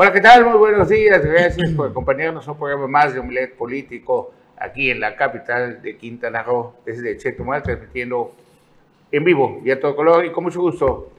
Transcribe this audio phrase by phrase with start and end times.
[0.00, 0.44] Hola, ¿qué tal?
[0.44, 1.26] Muy buenos días.
[1.26, 5.96] Gracias por acompañarnos a un programa más de Omelet Político aquí en la capital de
[5.96, 8.32] Quintana Roo, desde Chetumal, transmitiendo
[9.10, 10.24] en vivo y a todo color.
[10.24, 11.10] Y con mucho gusto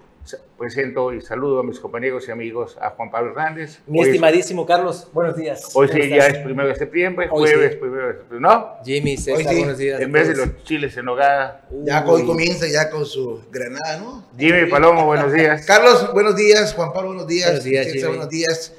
[0.57, 3.79] presento y saludo a mis compañeros y amigos, a Juan Pablo Hernández.
[3.88, 5.70] Mi estimadísimo Carlos, buenos días.
[5.73, 8.75] Hoy sí, ya es primero de septiembre, jueves primero de septiembre, ¿no?
[8.84, 10.02] Jimmy, César, buenos días.
[10.02, 11.68] En vez de los chiles en hogada.
[11.84, 14.25] Ya hoy comienza ya con su granada, ¿no?
[14.37, 15.65] Jimmy Palomo, buenos días.
[15.68, 16.73] Carlos, buenos días.
[16.73, 17.48] Juan Pablo, buenos días.
[17.48, 18.09] Buenos días, César, Jimmy.
[18.09, 18.73] buenos días.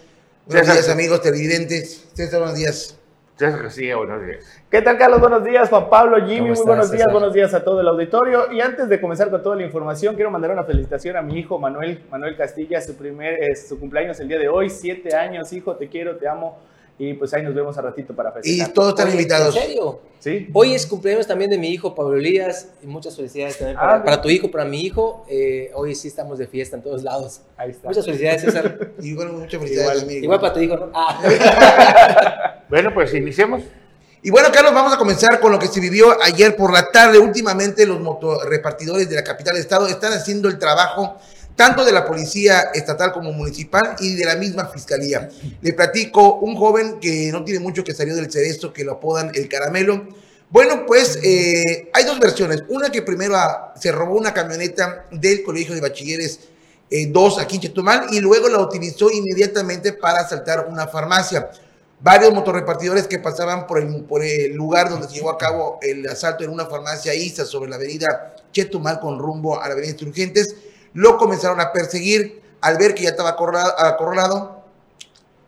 [0.46, 2.08] Buenos días, amigos televidentes.
[2.14, 2.99] César, buenos días.
[3.40, 4.62] García, buenos días.
[4.70, 5.18] ¿Qué tal, Carlos?
[5.18, 7.12] Buenos días, Juan Pablo, Jimmy, ¿Cómo muy buenos días, César?
[7.12, 8.52] buenos días a todo el auditorio.
[8.52, 11.58] Y antes de comenzar con toda la información, quiero mandar una felicitación a mi hijo
[11.58, 15.74] Manuel, Manuel Castilla, su primer, eh, su cumpleaños el día de hoy, siete años, hijo,
[15.76, 16.58] te quiero, te amo.
[17.02, 18.72] Y pues ahí nos vemos a ratito para Y festejar.
[18.74, 19.56] todos están Oye, invitados.
[19.56, 20.00] ¿En serio?
[20.18, 20.48] ¿Sí?
[20.52, 24.04] Hoy es cumpleaños también de mi hijo Pablo Elías y muchas felicidades también para, Ah,
[24.04, 25.24] para tu hijo, para mi hijo.
[25.26, 27.40] Eh, hoy sí estamos de fiesta en todos lados.
[27.56, 27.88] Ahí está.
[27.88, 28.90] Muchas felicidades, César.
[29.00, 30.24] Y bueno, muchas felicidades Igual- amigo.
[30.24, 30.90] Igual para tu hijo, ¿no?
[30.94, 31.22] Ah.
[32.68, 33.62] Bueno, pues iniciemos.
[34.22, 37.18] Y bueno, Carlos, vamos a comenzar con lo que se vivió ayer por la tarde.
[37.18, 41.16] Últimamente los motorrepartidores de la capital del estado están haciendo el trabajo
[41.56, 45.28] tanto de la policía estatal como municipal y de la misma fiscalía.
[45.60, 49.30] Le platico un joven que no tiene mucho que salió del cerezo, que lo apodan
[49.34, 50.08] el caramelo.
[50.50, 52.64] Bueno, pues eh, hay dos versiones.
[52.68, 56.40] Una que primero ah, se robó una camioneta del Colegio de Bachilleres
[56.90, 61.50] 2 aquí en Chetumal y luego la utilizó inmediatamente para asaltar una farmacia
[62.02, 66.06] varios motorrepartidores que pasaban por el, por el lugar donde se llevó a cabo el
[66.08, 70.54] asalto en una farmacia ISA sobre la avenida Chetumal con rumbo a la avenida Insurgentes,
[70.94, 74.60] lo comenzaron a perseguir al ver que ya estaba acorralado,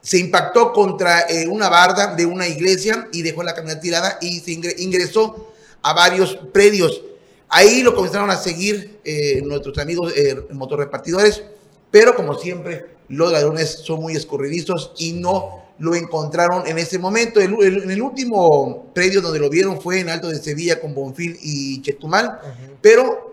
[0.01, 4.41] se impactó contra eh, una barda de una iglesia y dejó la camioneta tirada y
[4.41, 7.03] se ingre- ingresó a varios predios.
[7.49, 11.43] Ahí lo comenzaron a seguir eh, nuestros amigos eh, motorrepartidores,
[11.91, 17.41] pero como siempre, los ladrones son muy escurridizos y no lo encontraron en ese momento.
[17.41, 20.95] El, el- en el último predio donde lo vieron fue en Alto de Sevilla con
[20.95, 22.41] Bonfil y Chetumal,
[22.81, 23.32] pero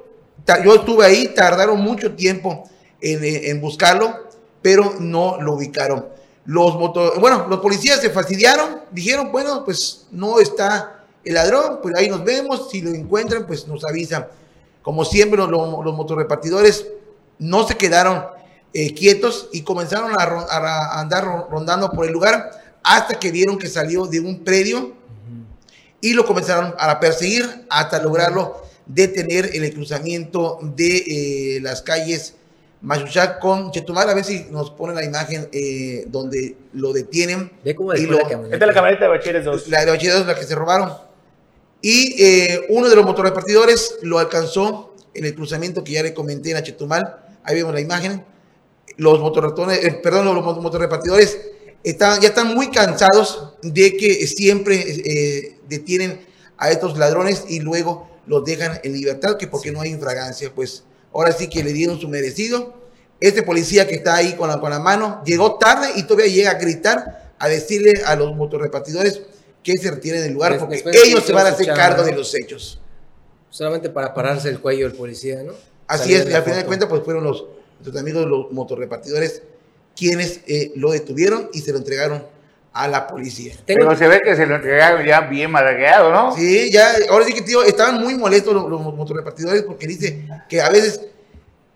[0.64, 2.64] yo estuve ahí, tardaron mucho tiempo
[3.02, 4.28] en, eh, en buscarlo,
[4.62, 6.06] pero no lo ubicaron.
[6.46, 11.96] Los moto- bueno, los policías se fastidiaron, dijeron, bueno, pues no está el ladrón, pues
[11.96, 14.28] ahí nos vemos, si lo encuentran, pues nos avisan.
[14.82, 16.88] Como siempre, los, los, motorrepartidores
[17.38, 18.26] no se quedaron
[18.74, 22.50] eh, quietos y comenzaron a, a andar ron- rondando por el lugar
[22.84, 24.94] hasta que vieron que salió de un predio
[26.02, 30.98] y lo comenzaron a perseguir hasta lograrlo detener en el cruzamiento de
[31.56, 32.34] eh, las calles
[32.82, 34.10] Machuchac con Chetumal.
[34.10, 37.52] A ver si nos ponen la imagen eh, donde lo detienen.
[37.64, 38.56] Ve cómo Y dejó la lo- camioneta.
[38.56, 39.68] Esta es la camioneta de Bachilleres 2.
[39.68, 40.94] La de Bachilleros, la que se robaron.
[41.82, 46.50] Y eh, uno de los motorrepartidores lo alcanzó en el cruzamiento que ya le comenté
[46.50, 47.18] en la Chetumal.
[47.44, 48.24] Ahí vemos la imagen.
[48.98, 51.38] Los motorratones, eh, perdón, los mot- motorrepartidores
[51.84, 56.20] están, ya están muy cansados de que siempre eh, detienen
[56.58, 60.84] a estos ladrones y luego los dejan en libertad, que porque no hay infragancia, pues
[61.12, 62.75] ahora sí que le dieron su merecido.
[63.19, 66.51] Este policía que está ahí con la, con la mano llegó tarde y todavía llega
[66.51, 69.23] a gritar, a decirle a los motorrepartidores
[69.63, 72.12] que se retiren del lugar porque después ellos se van a hacer chamba, cargo de
[72.13, 72.79] los hechos.
[73.50, 75.53] Solamente para pararse el cuello el policía, ¿no?
[75.88, 77.46] Así Salir es, y al final de cuentas, pues fueron los,
[77.79, 79.41] nuestros amigos, los motorrepartidores,
[79.97, 82.23] quienes eh, lo detuvieron y se lo entregaron
[82.74, 83.53] a la policía.
[83.66, 86.35] Tengo- Pero se ve que se lo entregaron ya bien madreado, ¿no?
[86.35, 90.62] Sí, ya, ahora sí que, tío, estaban muy molestos los, los motorrepartidores porque dice que
[90.62, 91.02] a veces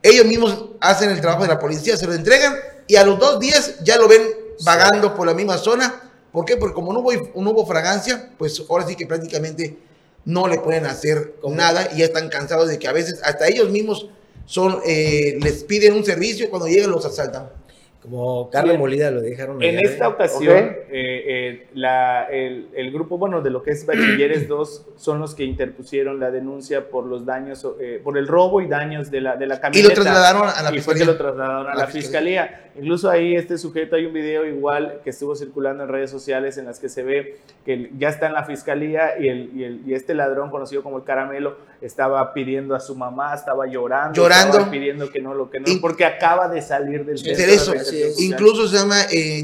[0.01, 2.55] ellos mismos hacen el trabajo de la policía, se lo entregan
[2.87, 4.21] y a los dos días ya lo ven
[4.63, 6.01] vagando por la misma zona.
[6.31, 6.57] ¿Por qué?
[6.57, 7.11] Porque como no hubo,
[7.41, 9.77] no hubo fragancia, pues ahora sí que prácticamente
[10.25, 11.55] no le pueden hacer ¿Cómo?
[11.55, 14.07] nada y ya están cansados de que a veces hasta ellos mismos
[14.45, 17.49] son, eh, les piden un servicio y cuando llegan los asaltan.
[18.03, 18.77] Como Carlos Sí.
[18.79, 20.07] Molida lo dejaron En allá, esta ¿eh?
[20.09, 20.71] ocasión, Ok.
[20.91, 25.33] eh, eh, la- el, el grupo, bueno, de lo que es Bachilleres 2 son los
[25.35, 29.37] que interpusieron la denuncia por los daños, eh, por el robo y daños de la,
[29.37, 29.95] de la Y camioneta.
[29.95, 31.05] lo trasladaron a la y fue que fiscalía.
[31.05, 32.59] lo trasladaron a A la, la fiscalía.
[32.75, 36.65] Incluso ahí este sujeto, hay un video igual que estuvo circulando en redes sociales en
[36.65, 39.93] las que se ve que ya está en la fiscalía y, el, y, el- y
[39.93, 44.57] este ladrón conocido como el caramelo estaba pidiendo a su mamá, estaba llorando, Llorando.
[44.57, 47.49] estaba pidiendo que no lo que no, Y- porque acaba de salir del Hacer
[48.17, 49.43] Incluso se llama, eh,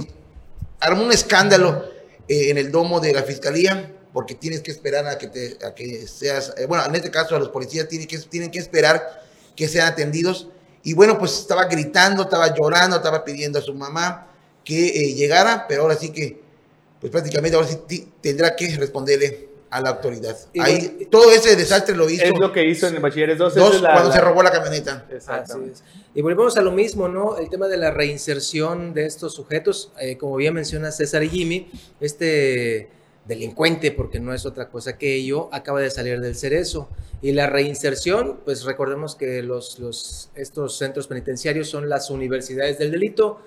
[0.80, 1.86] armó un escándalo
[2.28, 5.74] eh, en el domo de la fiscalía, porque tienes que esperar a que, te, a
[5.74, 9.24] que seas, eh, bueno, en este caso a los policías tienen que, tienen que esperar
[9.56, 10.48] que sean atendidos.
[10.84, 14.28] Y bueno, pues estaba gritando, estaba llorando, estaba pidiendo a su mamá
[14.64, 16.42] que eh, llegara, pero ahora sí que,
[17.00, 20.36] pues prácticamente ahora sí tendrá que responderle a la autoridad.
[20.54, 23.54] Y Ahí, todo ese desastre lo hizo Es lo que hizo en el Bachilleres 2.
[23.56, 25.04] esa dos es la- cuando la- se robó la camioneta.
[25.08, 25.74] Así Exactamente.
[25.74, 25.84] es.
[26.16, 27.38] Y volvemos a lo mismo, ¿no?
[27.38, 31.70] El tema de la reinserción de estos sujetos, eh, como bien menciona César y Jimmy,
[32.00, 32.90] este
[33.26, 36.90] delincuente, porque no es otra cosa que ello, acaba de salir del cerezo.
[37.22, 42.92] Y la reinserción, pues recordemos que los, los, estos centros penitenciarios son las universidades del
[42.92, 43.42] delito,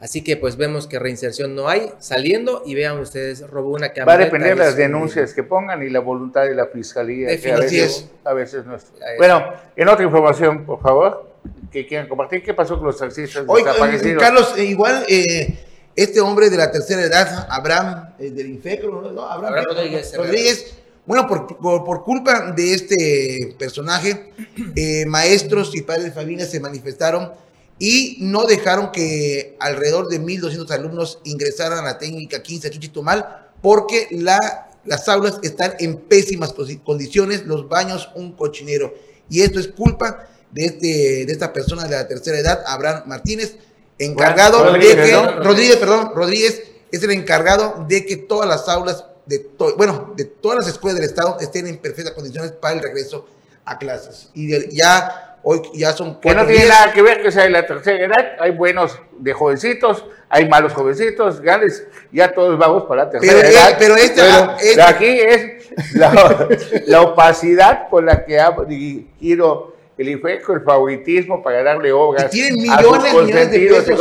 [0.00, 4.14] así que pues vemos que reinserción no hay, saliendo y vean ustedes, robó una Va
[4.14, 7.58] a depender de las denuncias que pongan y la voluntad de la fiscalía, que a
[7.58, 8.10] veces, es.
[8.24, 8.86] a veces no es.
[9.18, 9.44] Bueno,
[9.76, 11.34] en otra información, por favor,
[11.70, 14.22] que quieran compartir, ¿qué pasó con los taxistas Hoy, desaparecidos?
[14.22, 15.58] Carlos, eh, igual eh,
[15.96, 19.10] este hombre de la tercera edad, Abraham, eh, del Infecro, ¿no?
[19.10, 19.22] ¿no?
[19.22, 19.76] Abraham, Abraham.
[19.76, 20.16] Rodríguez.
[20.16, 20.74] Rodríguez,
[21.06, 24.32] bueno, por, por, por culpa de este personaje,
[24.74, 27.30] eh, maestros y padres de familia se manifestaron
[27.78, 32.82] y no dejaron que alrededor de 1.200 alumnos ingresaran a la técnica 15 aquí en
[32.82, 36.54] Chetumal porque la, las aulas están en pésimas
[36.84, 38.94] condiciones, los baños un cochinero.
[39.28, 40.86] Y esto es culpa de, este,
[41.26, 43.56] de esta persona de la tercera edad, Abraham Martínez,
[43.98, 45.42] encargado Rodríguez, de que, ¿no?
[45.42, 46.62] Rodríguez, perdón, Rodríguez
[46.92, 51.00] es el encargado de que todas las aulas de to- bueno, de todas las escuelas
[51.00, 53.26] del estado estén en perfectas condiciones para el regreso
[53.64, 54.28] a clases.
[54.34, 56.68] Y de- ya hoy ya son Que no tiene días.
[56.80, 60.72] nada que ver que sea de la tercera edad, hay buenos de jovencitos, hay malos
[60.72, 63.70] jovencitos, grandes, ya todos vamos para la tercera Pero, edad.
[63.70, 66.48] eh, pero este- ah, este- aquí es la,
[66.86, 72.30] la opacidad con la que ha dirigido el IFECO, el favoritismo para darle obras Y
[72.30, 74.00] tienen millones, millones de pesos.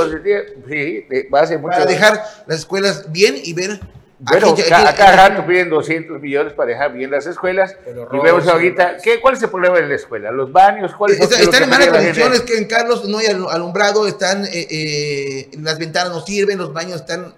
[1.59, 2.13] mucho para dejar
[2.47, 3.79] las escuelas bien y ver.
[4.31, 7.75] Bueno, aquí- ca- aquí- a cada rato piden 200 millones para dejar bien las escuelas.
[7.83, 10.31] Pero Y vemos ahorita, ¿qué, ¿cuál es el problema de la escuela?
[10.31, 10.93] ¿Los baños?
[10.97, 13.49] ¿Cuáles son Está- los están que en malas condiciones, que en Carlos no hay alu-
[13.51, 17.33] alumbrado, están, eh, eh, las ventanas no sirven, los baños están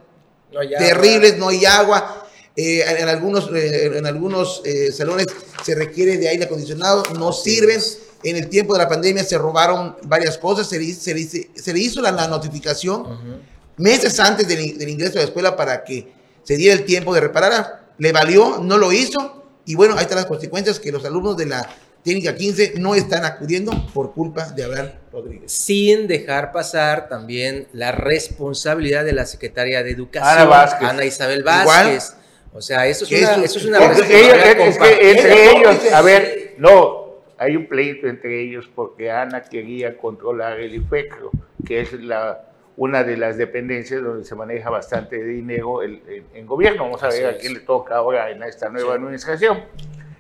[0.54, 2.22] No, terribles, no hay agua.
[2.58, 5.26] eh, en, en algunos, eh, en algunos eh, salones
[5.64, 7.82] se requiere de aire acondicionado, no sirven.
[8.24, 11.28] En el tiempo de la pandemia se robaron varias cosas, se le, hizo- se le
[11.54, 13.44] se le hizo la, la notificación
[13.78, 16.08] meses antes del, del ingreso a la escuela para que
[16.46, 17.82] se diera el tiempo de reparar.
[17.98, 19.44] Le valió, no lo hizo.
[19.66, 21.68] Y bueno, ahí están las consecuencias que los alumnos de la
[22.04, 25.52] técnica 15 no están acudiendo por culpa de Abraham Rodríguez.
[25.52, 30.88] sin dejar pasar también la responsabilidad de la secretaria de Educación, Ana Vázquez.
[30.90, 31.66] Ana Isabel Igual.
[31.66, 32.14] Vázquez.
[32.54, 35.10] O sea, eso es una, eso- eso es una Porque responsabilidad ellos- es que compartida.
[35.12, 37.06] entre ellos, a ver, no,
[37.38, 41.32] hay un pleito entre ellos porque Ana quería controlar el IFECRO,
[41.66, 42.46] que es la,
[42.78, 46.84] una de las dependencias donde se maneja bastante dinero el- en, en gobierno.
[46.84, 49.00] Vamos a Así ver a quién le toca ahora en esta nueva Sí.
[49.00, 49.60] administración.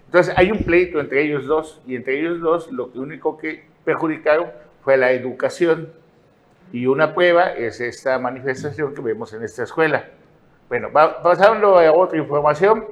[0.05, 4.47] Entonces, hay un pleito entre ellos dos, y entre ellos dos lo único que perjudicaron
[4.83, 5.91] fue la educación.
[6.71, 10.05] Y una prueba es esta manifestación que vemos en esta escuela.
[10.69, 12.85] Bueno, pasando a otra información,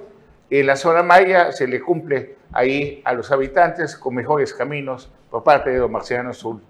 [0.50, 5.44] en la zona maya se le cumple ahí a los habitantes con mejores caminos por
[5.44, 6.62] parte de don Marciano Sul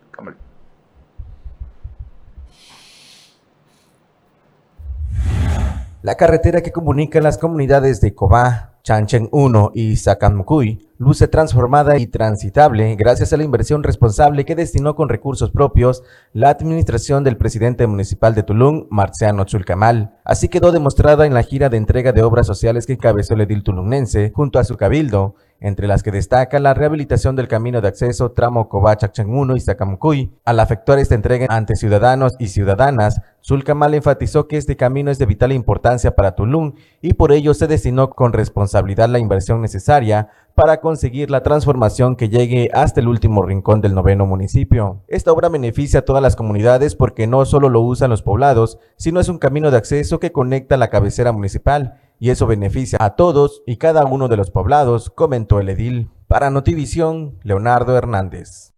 [6.03, 12.07] La carretera que comunica las comunidades de Cobá, Chanchen 1 y Sacamcuy luce transformada y
[12.07, 16.03] transitable gracias a la inversión responsable que destinó con recursos propios
[16.33, 20.17] la administración del presidente municipal de Tulum, Marciano Chulcamal.
[20.25, 23.63] Así quedó demostrada en la gira de entrega de obras sociales que encabezó el edil
[23.63, 28.33] tulumnense junto a su cabildo, entre las que destaca la rehabilitación del camino de acceso
[28.33, 30.31] tramo Cobá, Chachan 1 y Sacamcuy.
[30.43, 35.25] Al efectuar esta entrega ante ciudadanos y ciudadanas, Zulcamal enfatizó que este camino es de
[35.25, 40.81] vital importancia para Tulum y por ello se destinó con responsabilidad la inversión necesaria para
[40.81, 45.01] conseguir la transformación que llegue hasta el último rincón del noveno municipio.
[45.07, 49.19] Esta obra beneficia a todas las comunidades porque no solo lo usan los poblados, sino
[49.19, 53.63] es un camino de acceso que conecta la cabecera municipal y eso beneficia a todos
[53.67, 56.09] y cada uno de los poblados, comentó el edil.
[56.29, 58.72] Para Notivisión, Leonardo Hernández.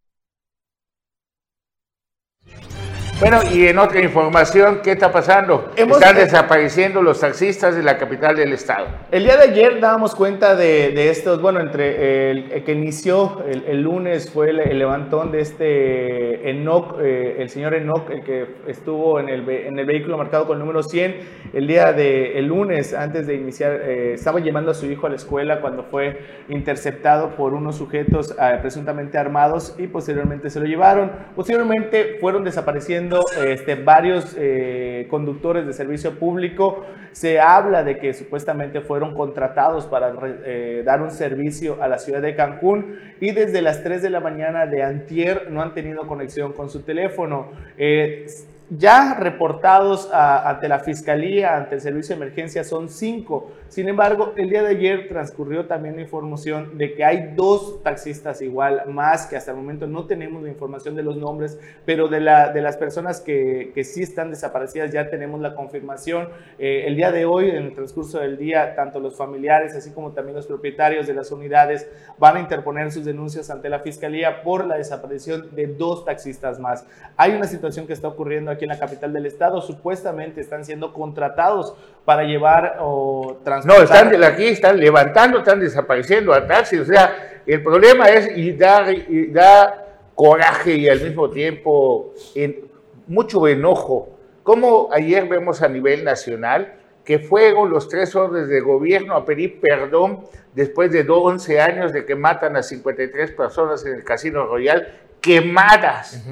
[3.17, 5.71] Bueno, y en otra información, ¿qué está pasando?
[5.77, 8.87] Hemos- Están desapareciendo los taxistas de la capital del estado.
[9.09, 13.41] El día de ayer dábamos cuenta de, de estos, bueno, entre el, el que inició
[13.49, 18.21] el, el lunes fue el, el levantón de este Enoch, eh, el señor Enoch, el
[18.21, 21.15] que estuvo en el, en el vehículo marcado con el número 100.
[21.53, 25.09] El día de el lunes, antes de iniciar, eh, estaba llevando a su hijo a
[25.09, 26.19] la escuela cuando fue
[26.49, 31.11] interceptado por unos sujetos eh, presuntamente armados y posteriormente se lo llevaron.
[31.33, 33.04] Posteriormente fueron desapareciendo
[33.43, 36.85] este, varios eh, conductores de servicio público.
[37.11, 40.13] Se habla de que supuestamente fueron contratados para
[40.45, 44.19] eh, dar un servicio a la ciudad de Cancún y desde las 3 de la
[44.19, 47.51] mañana de antier no han tenido conexión con su teléfono.
[47.77, 48.25] Eh,
[48.69, 53.51] ya reportados ante la Fiscalía, ante el Servicio de Emergencia, son cinco.
[53.67, 58.41] Sin embargo, el día de ayer transcurrió también la información de que hay dos taxistas
[58.41, 62.21] igual, más que hasta el momento no tenemos la información de los nombres, pero de,
[62.21, 66.29] la, de las personas que, que sí están desaparecidas ya tenemos la confirmación.
[66.57, 70.11] Eh, el día de hoy, en el transcurso del día, tanto los familiares, así como
[70.11, 74.65] también los propietarios de las unidades, van a interponer sus denuncias ante la Fiscalía por
[74.65, 76.85] la desaparición de dos taxistas más.
[77.17, 81.75] Hay una situación que está ocurriendo en la capital del estado, supuestamente están siendo contratados
[82.05, 83.77] para llevar o transportar.
[83.77, 86.79] No, están aquí, están levantando, están desapareciendo a taxis.
[86.79, 89.85] O sea, el problema es y da, y da
[90.15, 92.69] coraje y al mismo tiempo en,
[93.07, 94.17] mucho enojo.
[94.43, 99.59] Como ayer vemos a nivel nacional que fueron los tres órdenes de gobierno a pedir
[99.59, 104.87] perdón después de 11 años de que matan a 53 personas en el Casino Royal,
[105.21, 106.23] quemadas.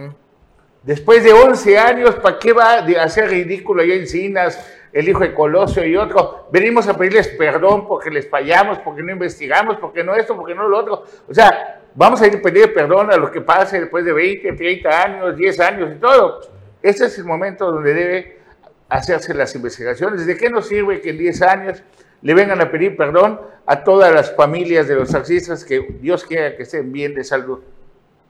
[0.84, 5.34] Después de 11 años, ¿para qué va a hacer ridículo allá Encinas, el hijo de
[5.34, 6.50] Colosio y otro?
[6.52, 10.68] Venimos a pedirles perdón porque les fallamos, porque no investigamos, porque no esto, porque no
[10.68, 11.06] lo otro.
[11.30, 14.52] O sea, vamos a ir a pedir perdón a lo que pase después de 20,
[14.52, 16.42] 30 años, 10 años y todo.
[16.82, 18.40] Este es el momento donde debe
[18.90, 20.25] hacerse las investigaciones.
[20.25, 21.84] ¿De qué nos sirve que en 10 años
[22.22, 26.58] le vengan a pedir perdón a todas las familias de los taxistas que Dios quiera
[26.58, 27.62] que estén bien de salud?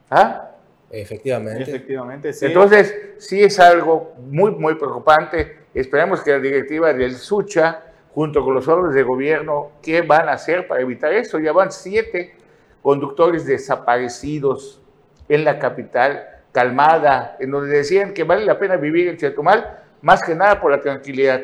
[0.08, 0.53] ¿Ah?
[0.94, 1.62] Efectivamente.
[1.62, 2.46] Efectivamente, sí.
[2.46, 5.58] Entonces, sí es algo muy, muy preocupante.
[5.74, 7.82] Esperamos que la directiva del SUCHA,
[8.12, 11.38] junto con los órdenes de gobierno, ¿qué van a hacer para evitar eso?
[11.40, 12.36] Ya van siete
[12.82, 14.80] conductores desaparecidos
[15.28, 16.22] en la capital,
[16.52, 20.70] calmada, en donde decían que vale la pena vivir en Chetumal, más que nada por
[20.70, 21.40] la tranquilidad,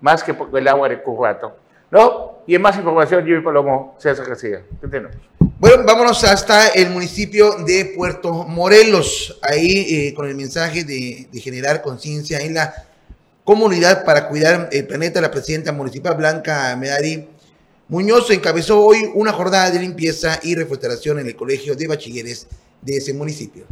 [0.00, 1.56] más que por el agua de Currato.
[1.90, 2.38] ¿No?
[2.46, 4.62] Y en más información, Jimmy Palomo, César García.
[4.80, 5.14] tenemos?
[5.62, 11.82] Bueno, vámonos hasta el municipio de Puerto Morelos, ahí eh, con el mensaje de, generar
[11.82, 12.74] conciencia en la
[13.44, 15.20] comunidad para cuidar el planeta.
[15.20, 17.28] La presidenta municipal Blanca Medari
[17.86, 22.48] Muñoz encabezó hoy una jornada de limpieza y reforestación en el colegio de bachilleres
[22.80, 23.64] de ese municipio.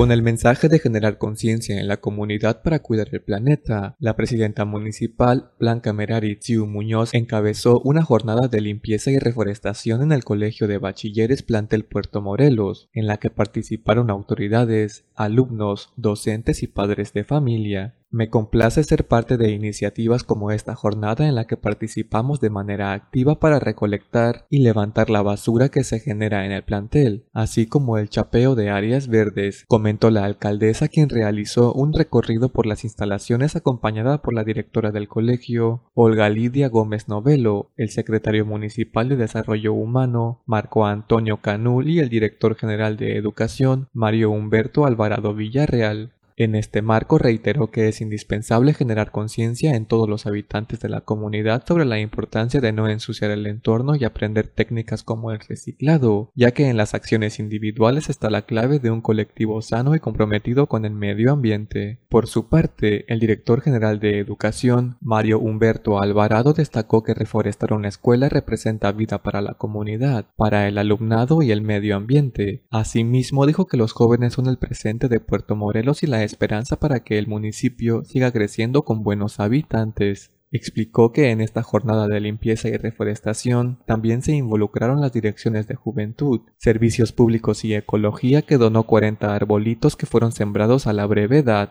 [0.00, 4.64] Con el mensaje de generar conciencia en la comunidad para cuidar el planeta, la presidenta
[4.64, 10.68] municipal Blanca Merari Tsiu Muñoz encabezó una jornada de limpieza y reforestación en el Colegio
[10.68, 17.24] de Bachilleres Plantel Puerto Morelos, en la que participaron autoridades, alumnos, docentes y padres de
[17.24, 17.99] familia.
[18.12, 22.92] Me complace ser parte de iniciativas como esta jornada en la que participamos de manera
[22.92, 27.98] activa para recolectar y levantar la basura que se genera en el plantel, así como
[27.98, 33.54] el chapeo de áreas verdes, comentó la alcaldesa quien realizó un recorrido por las instalaciones
[33.54, 39.72] acompañada por la directora del colegio, Olga Lidia Gómez Novelo, el secretario municipal de Desarrollo
[39.72, 46.12] Humano, Marco Antonio Canul y el director general de Educación, Mario Humberto Alvarado Villarreal.
[46.40, 51.02] En este marco reiteró que es indispensable generar conciencia en todos los habitantes de la
[51.02, 56.30] comunidad sobre la importancia de no ensuciar el entorno y aprender técnicas como el reciclado,
[56.34, 60.66] ya que en las acciones individuales está la clave de un colectivo sano y comprometido
[60.66, 61.98] con el medio ambiente.
[62.08, 67.88] Por su parte, el director general de Educación, Mario Humberto Alvarado, destacó que reforestar una
[67.88, 72.62] escuela representa vida para la comunidad, para el alumnado y el medio ambiente.
[72.70, 77.00] Asimismo, dijo que los jóvenes son el presente de Puerto Morelos y la esperanza para
[77.00, 80.30] que el municipio siga creciendo con buenos habitantes.
[80.52, 85.76] Explicó que en esta jornada de limpieza y reforestación también se involucraron las direcciones de
[85.76, 91.70] juventud, servicios públicos y ecología que donó 40 arbolitos que fueron sembrados a la brevedad.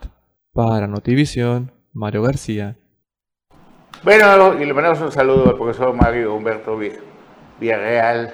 [0.54, 2.78] Para Notivisión, Mario García.
[4.04, 6.80] Bueno, y le mandamos un saludo al profesor Mario Humberto
[7.60, 8.34] Villarreal,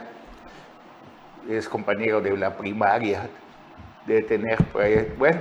[1.49, 3.29] es compañero de la primaria,
[4.05, 4.59] de tener,
[5.17, 5.39] bueno,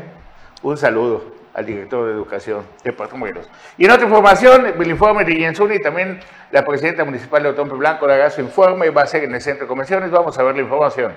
[0.64, 3.49] un saludo al director de Educación de Puerto Morelos.
[3.78, 6.18] Y en otra información, el informe de Jensuni, también
[6.50, 9.64] la presidenta municipal de Otompe Blanco dará su informe, va a ser en el centro
[9.64, 11.12] de convenciones, vamos a ver la información.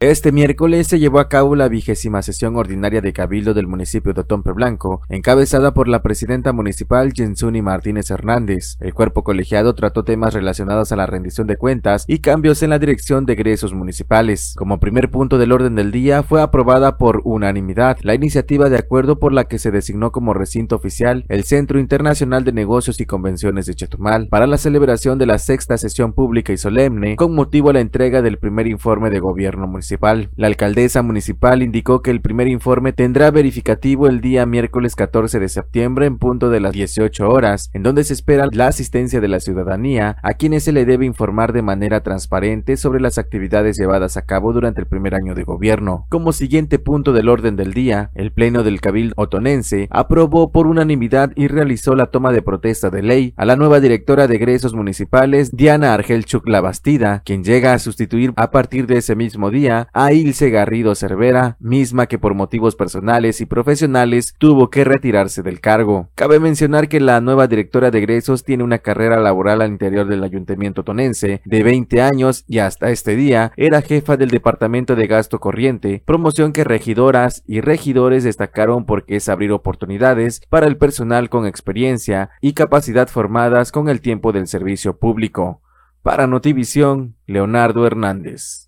[0.00, 4.20] Este miércoles se llevó a cabo la vigésima sesión ordinaria de Cabildo del municipio de
[4.20, 8.76] Otompe Blanco, encabezada por la presidenta municipal Jensuni Martínez Hernández.
[8.80, 12.78] El cuerpo colegiado trató temas relacionados a la rendición de cuentas y cambios en la
[12.78, 14.54] dirección de egresos municipales.
[14.58, 19.18] Como primer punto del orden del día fue aprobada por unanimidad la iniciativa de acuerdo
[19.18, 23.64] por la que se designó como recinto oficial el Centro Internacional de Negocios y Convenciones
[23.64, 27.72] de Chetumal para la celebración de la sexta sesión pública y solemne con motivo a
[27.72, 30.30] la entrega del primer informe de gobierno municipal municipal.
[30.34, 35.48] La alcaldesa municipal indicó que el primer informe tendrá verificativo el día miércoles 14 de
[35.48, 39.38] septiembre en punto de las 18 horas, en donde se espera la asistencia de la
[39.38, 44.22] ciudadanía a quienes se le debe informar de manera transparente sobre las actividades llevadas a
[44.22, 46.06] cabo durante el primer año de gobierno.
[46.08, 51.30] Como siguiente punto del orden del día, el Pleno del Cabildo Otonense aprobó por unanimidad
[51.36, 55.52] y realizó la toma de protesta de ley a la nueva directora de egresos municipales,
[55.52, 60.50] Diana Argelchuk Labastida, quien llega a sustituir a partir de ese mismo día a Ilse
[60.50, 66.08] Garrido Cervera, misma que por motivos personales y profesionales tuvo que retirarse del cargo.
[66.14, 70.24] Cabe mencionar que la nueva directora de egresos tiene una carrera laboral al interior del
[70.24, 75.38] ayuntamiento tonense de 20 años y hasta este día era jefa del departamento de gasto
[75.40, 81.46] corriente, promoción que regidoras y regidores destacaron porque es abrir oportunidades para el personal con
[81.46, 85.62] experiencia y capacidad formadas con el tiempo del servicio público.
[86.02, 88.65] Para Notivisión, Leonardo Hernández.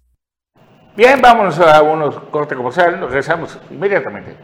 [0.98, 4.34] Bien, vámonos a unos cortes comerciales, nos regresamos inmediatamente.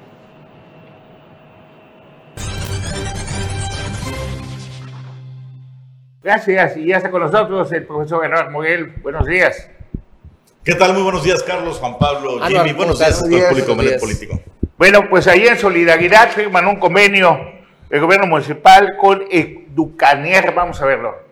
[6.22, 8.94] Gracias, y ya está con nosotros el profesor Bernardo Moguel.
[9.02, 9.68] Buenos días.
[10.64, 10.94] ¿Qué tal?
[10.94, 12.70] Muy buenos días, Carlos, Juan Pablo, Ah, Jimmy.
[12.70, 14.00] no, buenos ¿cómo días todo el público Buenos días.
[14.00, 14.40] político.
[14.78, 17.38] Bueno, pues ahí en solidaridad firman un convenio
[17.90, 20.52] el gobierno municipal con Educanier.
[20.54, 21.23] Vamos a verlo.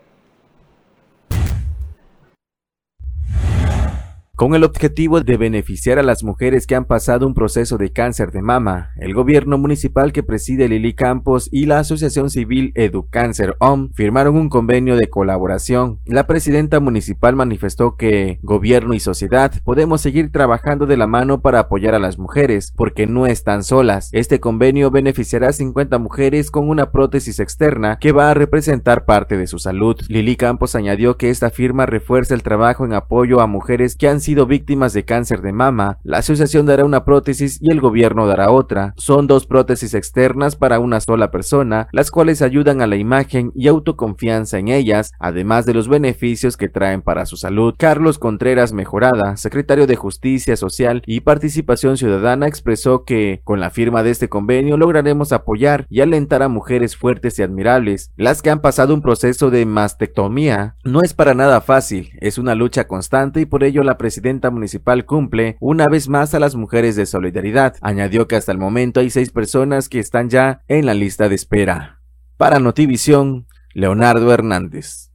[4.42, 8.32] Con el objetivo de beneficiar a las mujeres que han pasado un proceso de cáncer
[8.32, 13.92] de mama, el gobierno municipal que preside Lili Campos y la asociación civil Educáncer OM
[13.92, 16.00] firmaron un convenio de colaboración.
[16.06, 21.60] La presidenta municipal manifestó que gobierno y sociedad podemos seguir trabajando de la mano para
[21.60, 24.08] apoyar a las mujeres, porque no están solas.
[24.10, 29.36] Este convenio beneficiará a 50 mujeres con una prótesis externa que va a representar parte
[29.36, 30.00] de su salud.
[30.08, 34.20] Lili Campos añadió que esta firma refuerza el trabajo en apoyo a mujeres que han
[34.20, 35.98] sido víctimas de cáncer de mama.
[36.02, 38.94] La asociación dará una prótesis y el gobierno dará otra.
[38.96, 43.68] Son dos prótesis externas para una sola persona, las cuales ayudan a la imagen y
[43.68, 47.74] autoconfianza en ellas, además de los beneficios que traen para su salud.
[47.78, 54.02] Carlos Contreras Mejorada, secretario de Justicia Social y Participación Ciudadana, expresó que con la firma
[54.02, 58.60] de este convenio lograremos apoyar y alentar a mujeres fuertes y admirables, las que han
[58.60, 60.76] pasado un proceso de mastectomía.
[60.84, 65.06] No es para nada fácil, es una lucha constante y por ello la presidenta municipal
[65.06, 67.76] cumple una vez más a las mujeres de solidaridad.
[67.80, 71.34] Añadió que hasta el momento hay seis personas que están ya en la lista de
[71.34, 72.02] espera.
[72.36, 75.11] Para Notivisión, Leonardo Hernández.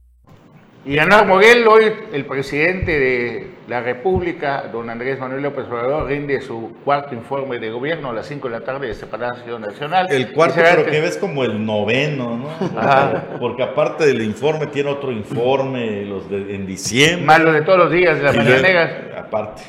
[0.88, 6.40] Y Leonardo Moguel, hoy el presidente de la República, don Andrés Manuel López Obrador, rinde
[6.40, 10.06] su cuarto informe de gobierno a las 5 de la tarde de este Palacio Nacional.
[10.08, 12.78] El cuarto el- que ves como el noveno, ¿no?
[12.80, 13.22] Ajá.
[13.38, 17.26] Porque aparte del informe tiene otro informe los de, en diciembre.
[17.26, 18.90] Más lo de todos los días de las mañaneras.
[19.18, 19.62] Aparte.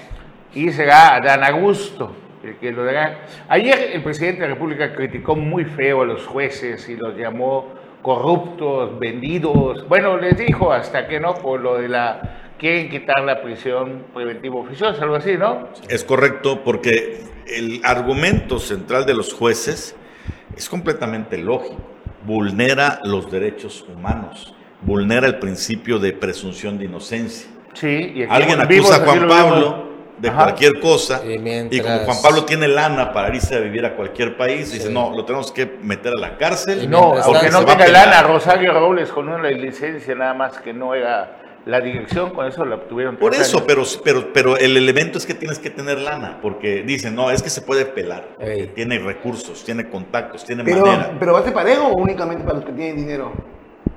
[0.55, 3.25] y será Dan Augusto el que lo dará.
[3.49, 7.77] Ayer el presidente de la República criticó muy feo a los jueces y los llamó
[8.09, 9.87] corruptos, vendidos.
[9.87, 14.55] Bueno, les dijo hasta que no por lo de la quieren quitar la prisión preventiva
[14.55, 15.69] oficiosa, algo así, ¿no?
[15.87, 19.95] Es correcto porque el argumento central de los jueces
[20.57, 21.77] es completamente lógico.
[22.25, 27.47] Vulnera los derechos humanos, vulnera el principio de presunción de inocencia.
[27.73, 28.13] Sí.
[28.15, 29.27] Y Alguien vivos, acusa a Juan.
[29.27, 29.88] Pablo
[30.19, 30.43] de Ajá.
[30.43, 34.71] cualquier cosa Y como Juan Pablo tiene lana para irse a vivir a cualquier país,
[34.71, 36.84] dice, no, lo tenemos que meter a la cárcel.
[36.84, 38.08] Y No, porque no se va a tenga pelar.
[38.08, 42.65] lana Rosario Robles con una licencia nada más que no era la dirección, con eso
[42.65, 43.17] la obtuvieron.
[43.17, 43.63] Por eso, años.
[43.67, 47.43] pero, pero, pero el elemento es que tienes que tener lana, porque dicen, no, es
[47.43, 48.27] que se puede pelar,
[48.75, 51.12] tiene recursos, tiene contactos, tiene Pero, manera.
[51.19, 53.34] pero va a ser parejo o únicamente para los que tienen dinero.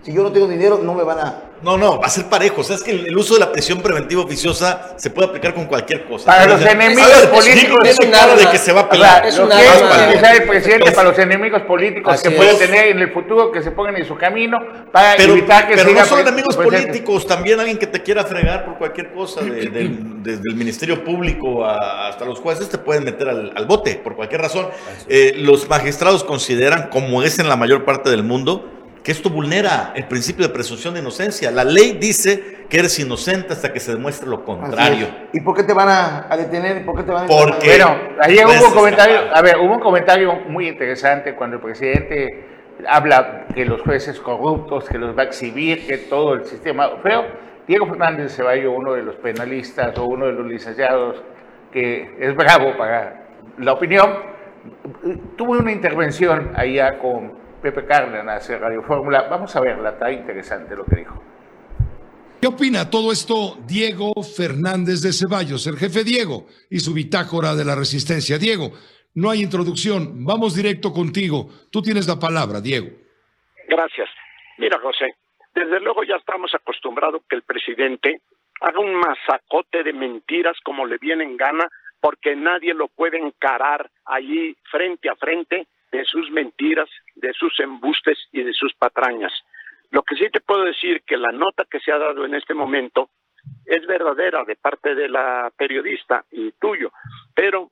[0.04, 1.42] Si yo no tengo dinero, no me van a.
[1.62, 2.62] No, no, va a ser parejo.
[2.62, 5.54] O sea, es que el, el uso de la prisión preventiva oficiosa se puede aplicar
[5.54, 6.26] con cualquier cosa.
[6.26, 8.50] Para los enemigos ver, políticos es un de arma.
[8.50, 9.20] que se va a O pelar.
[9.20, 10.32] sea, Es un que arma.
[10.32, 12.58] el presidente Entonces, para los enemigos políticos que puede es.
[12.58, 14.58] tener en el futuro, que se pongan en su camino
[14.90, 16.86] para Pero, evitar que pero siga no son enemigos presidente.
[16.88, 21.04] políticos, también alguien que te quiera fregar por cualquier cosa, de- del- desde el Ministerio
[21.04, 24.66] Público a- hasta los jueces te pueden meter al, al bote por cualquier razón.
[25.08, 28.68] Eh, los magistrados consideran, como es en la mayor parte del mundo,
[29.02, 31.50] que esto vulnera el principio de presunción de inocencia.
[31.50, 35.08] La ley dice que eres inocente hasta que se demuestre lo contrario.
[35.32, 36.84] ¿Y por qué te van a, a detener?
[36.84, 39.80] ¿Por qué te van a Porque- Bueno, ayer hubo un comentario, a ver, hubo un
[39.80, 42.46] comentario muy interesante cuando el presidente
[42.88, 47.24] habla que los jueces corruptos, que los va a exhibir, que todo el sistema feo.
[47.66, 51.22] Diego Fernández Ceballo, uno de los penalistas o uno de los licenciados
[51.72, 53.24] que es bravo para
[53.58, 54.10] la opinión,
[55.36, 59.28] tuvo una intervención allá con Pepe Cárdenas en Radio Fórmula.
[59.30, 61.22] Vamos a verla, está interesante lo que dijo.
[62.40, 67.64] ¿Qué opina todo esto Diego Fernández de Ceballos, el jefe Diego y su bitácora de
[67.64, 68.36] la resistencia?
[68.36, 68.72] Diego,
[69.14, 71.48] no hay introducción, vamos directo contigo.
[71.70, 72.88] Tú tienes la palabra, Diego.
[73.68, 74.10] Gracias.
[74.58, 75.14] Mira, José,
[75.54, 78.22] desde luego ya estamos acostumbrados que el presidente
[78.60, 81.68] haga un masacote de mentiras como le viene en gana,
[82.00, 88.18] porque nadie lo puede encarar allí frente a frente de sus mentiras, de sus embustes
[88.32, 89.32] y de sus patrañas.
[89.90, 92.54] Lo que sí te puedo decir que la nota que se ha dado en este
[92.54, 93.10] momento
[93.66, 96.92] es verdadera de parte de la periodista y tuyo,
[97.34, 97.70] pero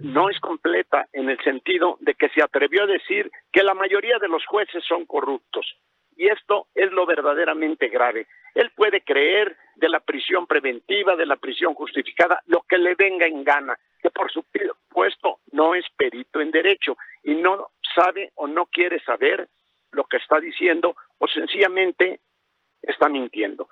[0.00, 4.18] no es completa en el sentido de que se atrevió a decir que la mayoría
[4.18, 5.76] de los jueces son corruptos.
[6.16, 8.26] Y esto es lo verdaderamente grave.
[8.54, 13.26] Él puede creer de la prisión preventiva, de la prisión justificada, lo que le venga
[13.26, 18.66] en gana, que por supuesto no es perito en derecho y no sabe o no
[18.66, 19.48] quiere saber
[19.90, 22.20] lo que está diciendo o sencillamente
[22.82, 23.68] está mintiendo.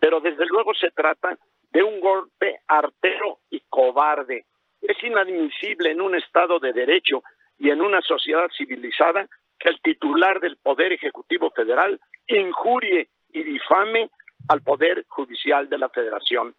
[0.00, 1.38] Pero desde luego se trata
[1.70, 4.46] de un golpe artero y cobarde.
[4.80, 7.22] Es inadmisible en un Estado de Derecho
[7.58, 9.26] y en una sociedad civilizada
[9.58, 14.10] que el titular del Poder Ejecutivo Federal injurie y difame
[14.48, 16.54] al Poder Judicial de la Federación.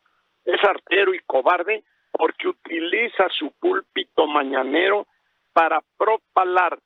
[0.45, 5.07] Es artero y cobarde porque utiliza su púlpito mañanero
[5.53, 6.79] para propalar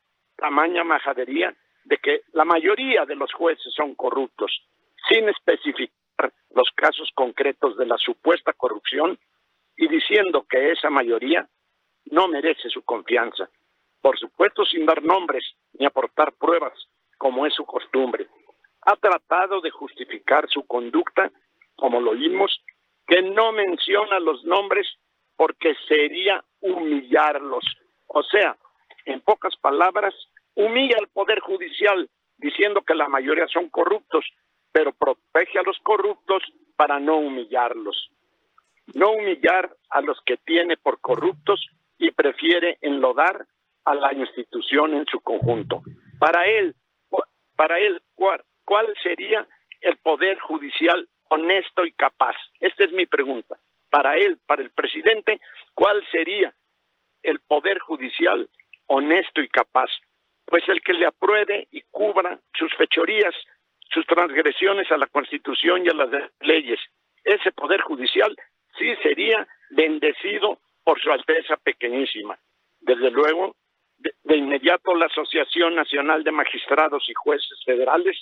[0.44, 4.52] tamaña majadería de que la mayoría de los jueces son corruptos,
[5.08, 9.18] sin especificar los casos concretos de la supuesta corrupción
[9.78, 11.48] y diciendo que esa mayoría
[12.12, 13.50] no merece su confianza.
[14.02, 15.46] Por supuesto, sin dar nombres
[15.80, 16.74] ni aportar pruebas,
[17.18, 18.28] como es su costumbre
[18.86, 21.32] ha tratado de justificar su conducta,
[21.76, 22.62] como lo vimos,
[23.08, 24.88] que no menciona los nombres
[25.36, 27.64] porque sería humillarlos.
[28.08, 28.58] O sea,
[29.06, 30.14] en pocas palabras,
[30.56, 34.26] humilla al Poder Judicial diciendo que la mayoría son corruptos,
[34.72, 36.44] pero protege a los corruptos
[36.76, 38.10] para no humillarlos.
[38.96, 41.66] No humillar a los que tiene por corruptos
[41.98, 43.48] y prefiere enlodar
[43.86, 45.84] a la institución en su conjunto.
[46.20, 46.76] Para él,
[47.56, 49.48] para él, ¿cuál sería
[49.82, 52.36] el poder judicial honesto y capaz?
[52.60, 53.58] Esta es mi pregunta.
[53.90, 55.40] Para él, para el presidente,
[55.74, 56.54] ¿cuál sería
[57.22, 58.50] el poder judicial
[58.88, 59.90] honesto y capaz?
[60.46, 63.34] Pues el que le apruebe y cubra sus fechorías,
[63.90, 66.10] sus transgresiones a la Constitución y a las
[66.42, 66.80] leyes.
[67.24, 68.36] Ese poder judicial
[68.78, 72.38] sí sería bendecido por su Alteza Pequeñísima.
[72.82, 73.56] Desde luego,
[73.98, 78.18] de, inmediato la Asociación Nacional de Magistrados y Jueces Federales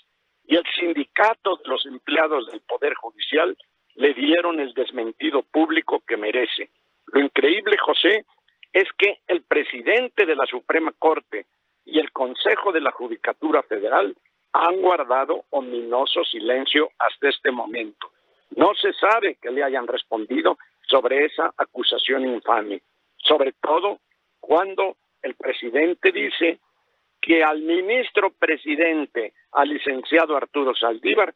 [0.46, 3.58] y el sindicato de los empleados del Poder Judicial
[3.96, 6.70] le dieron el desmentido público que merece.
[7.08, 8.26] Lo increíble, José,
[8.72, 11.46] es que el presidente de la Suprema Corte
[11.86, 14.16] y el Consejo de la Judicatura Federal
[14.54, 18.12] han guardado ominoso silencio hasta este momento.
[18.56, 22.82] No se sabe que le hayan respondido sobre esa acusación infame,
[23.18, 24.00] sobre todo
[24.40, 26.60] cuando el presidente dice
[27.22, 31.34] que al ministro presidente, al licenciado Arturo Saldívar,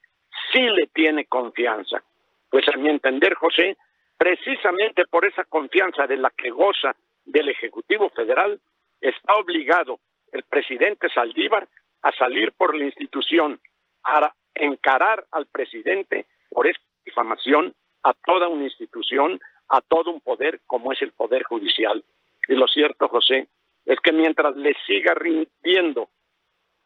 [0.52, 2.04] sí le tiene confianza.
[2.50, 3.78] Pues a mi entender, José,
[4.18, 8.60] precisamente por esa confianza de la que goza del Ejecutivo Federal,
[9.00, 10.00] está obligado
[10.36, 11.68] el presidente Saldívar
[12.02, 13.60] a salir por la institución,
[14.04, 20.62] a encarar al presidente por esta difamación a toda una institución, a todo un poder
[20.68, 22.04] como es el Poder Judicial.
[22.48, 23.48] Y lo cierto, José,
[23.86, 26.10] es que mientras le siga rindiendo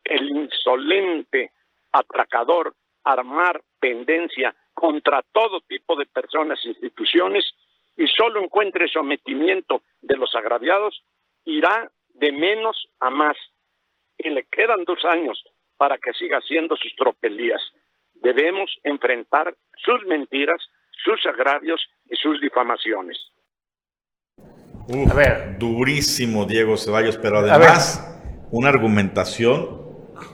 [0.03, 1.51] el insolente
[1.91, 7.45] atracador armar pendencia contra todo tipo de personas e instituciones
[7.97, 11.03] y solo encuentre sometimiento de los agraviados,
[11.45, 13.37] irá de menos a más.
[14.17, 15.43] Y le quedan dos años
[15.77, 17.61] para que siga haciendo sus tropelías.
[18.15, 20.61] Debemos enfrentar sus mentiras,
[21.03, 23.17] sus agravios y sus difamaciones
[25.09, 25.57] a ver.
[25.59, 28.05] Durísimo Diego Ceballos, pero además
[28.51, 29.81] una argumentación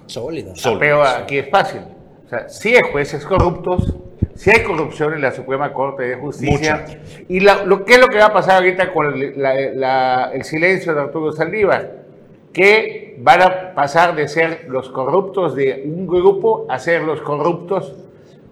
[0.05, 0.53] sólida.
[0.79, 1.81] Pero aquí es fácil.
[2.25, 3.93] O sea, si hay jueces corruptos,
[4.35, 6.85] si hay corrupción en la Suprema Corte de Justicia.
[7.27, 11.31] Y lo, ¿qué es lo que va a pasar ahorita con el silencio de Arturo
[11.31, 12.03] Saldívar?
[12.51, 17.95] Que van a pasar de ser los corruptos de un grupo a ser los corruptos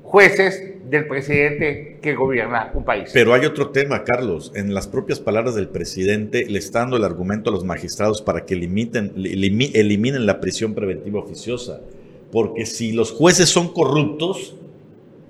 [0.04, 3.10] jueces del presidente que gobierna un país.
[3.14, 4.52] Pero hay otro tema, Carlos.
[4.56, 8.46] En las propias palabras del presidente, le está dando el argumento a los magistrados para
[8.46, 11.82] que limiten, eliminen la prisión preventiva oficiosa.
[12.32, 14.56] Porque si los jueces son corruptos,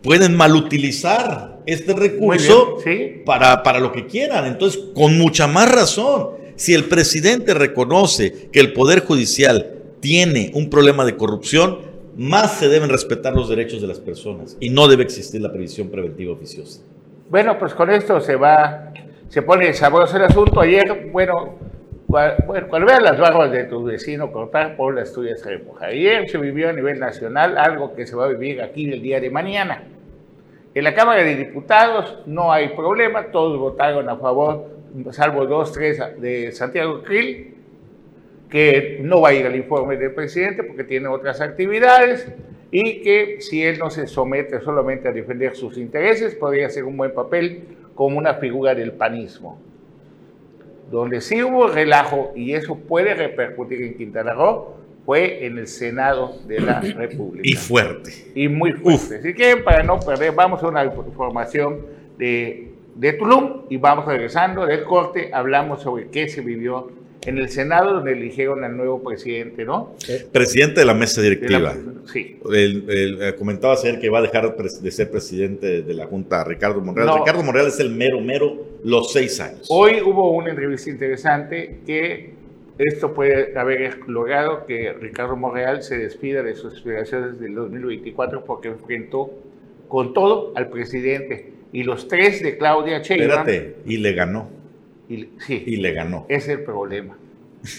[0.04, 2.78] pueden malutilizar este recurso
[3.26, 4.46] para, para lo que quieran.
[4.46, 10.70] Entonces, con mucha más razón, si el presidente reconoce que el Poder Judicial tiene un
[10.70, 11.80] problema de corrupción,
[12.16, 15.90] más se deben respetar los derechos de las personas y no debe existir la previsión
[15.90, 16.82] preventiva oficiosa.
[17.30, 18.94] Bueno, pues con esto se va,
[19.30, 20.60] se pone sabroso el asunto.
[20.60, 21.58] Ayer, bueno,
[22.14, 25.88] bueno, cuando veas las barbas de tu vecino cortar, por las tuyas se remoja.
[25.88, 29.20] Ayer se vivió a nivel nacional algo que se va a vivir aquí el día
[29.20, 29.84] de mañana.
[30.76, 34.70] En la Cámara de Diputados no hay problema, todos votaron a favor,
[35.12, 37.56] salvo dos, tres de Santiago Krill,
[38.48, 42.32] que no va a ir al informe del presidente porque tiene otras actividades
[42.70, 46.96] y que si él no se somete solamente a defender sus intereses, podría hacer un
[46.96, 47.64] buen papel
[47.96, 49.73] como una figura del panismo.
[50.94, 54.76] Donde sí hubo relajo y eso puede repercutir en Quintana Roo
[55.08, 57.42] fue en el Senado de la República.
[57.44, 58.12] Y fuerte.
[58.36, 59.18] Y muy fuerte.
[59.18, 61.80] Así que para no perder, vamos a una información
[62.20, 66.92] de, de Tulum y vamos regresando del corte, hablamos sobre qué se vivió
[67.26, 69.96] en el Senado donde eligieron al nuevo presidente, ¿no?
[70.32, 71.60] Presidente de la mesa De directiva.
[71.74, 71.76] la-
[72.12, 72.40] sí.
[72.52, 76.44] El- el- eh, comentaba ayer que va a dejar de ser presidente de la Junta
[76.44, 77.08] Ricardo Monreal.
[77.08, 77.18] No.
[77.18, 79.68] Ricardo Monreal es el mero, mero, los seis años.
[79.70, 82.34] Hoy hubo una entrevista interesante que
[82.78, 88.70] esto puede haber logrado que Ricardo Monreal se despida de sus aspiraciones del 2024 porque
[88.70, 89.32] enfrentó
[89.88, 93.42] con todo al presidente y los tres de Claudia Sheinbaum.
[93.42, 94.50] Espérate, y le ganó.
[95.08, 96.26] Y, sí, Y le ganó.
[96.30, 97.18] es el problema.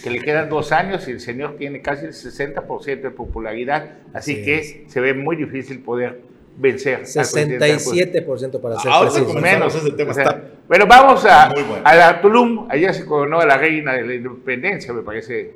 [0.02, 4.32] Que le quedan dos años y el señor tiene casi el 60% de popularidad, así
[4.32, 6.20] Así que se ve muy difícil poder
[6.56, 7.76] vencer al presidente.
[7.76, 9.34] 67% para ser Ahora preciso.
[9.40, 9.74] menos.
[9.74, 10.10] ese tema.
[10.10, 11.82] O sea, está Pero vamos a, bueno.
[11.84, 12.66] a la Tulum.
[12.70, 15.54] Allá se coronó a la reina de la independencia, me parece.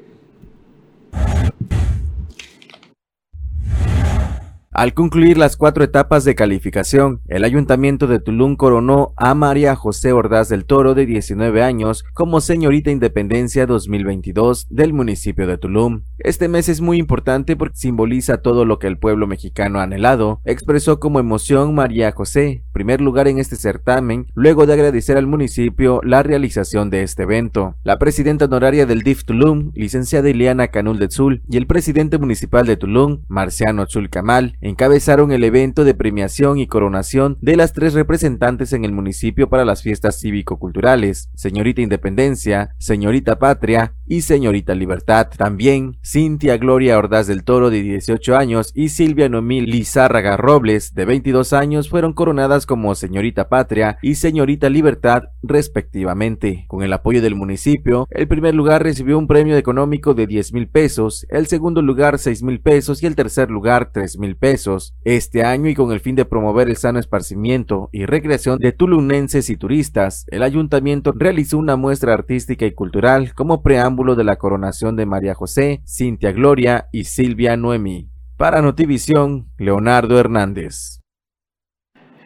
[4.79, 10.13] Al concluir las cuatro etapas de calificación, el Ayuntamiento de Tulum coronó a María José
[10.13, 16.03] Ordaz del Toro, de 19 años, como Señorita Independencia 2022 del municipio de Tulum.
[16.19, 20.43] Este mes es muy importante porque simboliza todo lo que el pueblo mexicano ha anhelado,
[20.45, 26.01] expresó como emoción María José, primer lugar en este certamen, luego de agradecer al municipio
[26.05, 27.75] la realización de este evento.
[27.83, 32.65] La presidenta honoraria del DIF Tulum, licenciada Ileana Canul de Tzul, y el presidente municipal
[32.65, 37.95] de Tulum, Marciano Tzul Kamal, encabezaron el evento de premiación y coronación de las tres
[37.95, 45.29] representantes en el municipio para las fiestas cívico-culturales, Señorita Independencia, Señorita Patria y Señorita Libertad.
[45.37, 51.05] También Cintia Gloria Ordaz del Toro, de 18 años, y Silvia Noemí Lizárraga Robles, de
[51.05, 56.65] 22 años, fueron coronadas como Señorita Patria y Señorita Libertad, respectivamente.
[56.69, 60.69] Con el apoyo del municipio, el primer lugar recibió un premio económico de 10 mil
[60.69, 64.58] pesos, el segundo lugar 6 mil pesos y el tercer lugar 3 mil pesos.
[65.05, 69.51] Este año y con el fin de promover el sano esparcimiento y recreación de tulunenses
[69.51, 74.97] y turistas, el ayuntamiento realizó una muestra artística y cultural como preámbulo de la coronación
[74.97, 78.11] de María José, Cintia Gloria y Silvia Noemí.
[78.37, 81.01] Para Notivisión, Leonardo Hernández.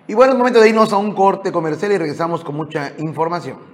[0.09, 3.72] Y bueno, es momento de irnos a un corte comercial y regresamos con mucha información.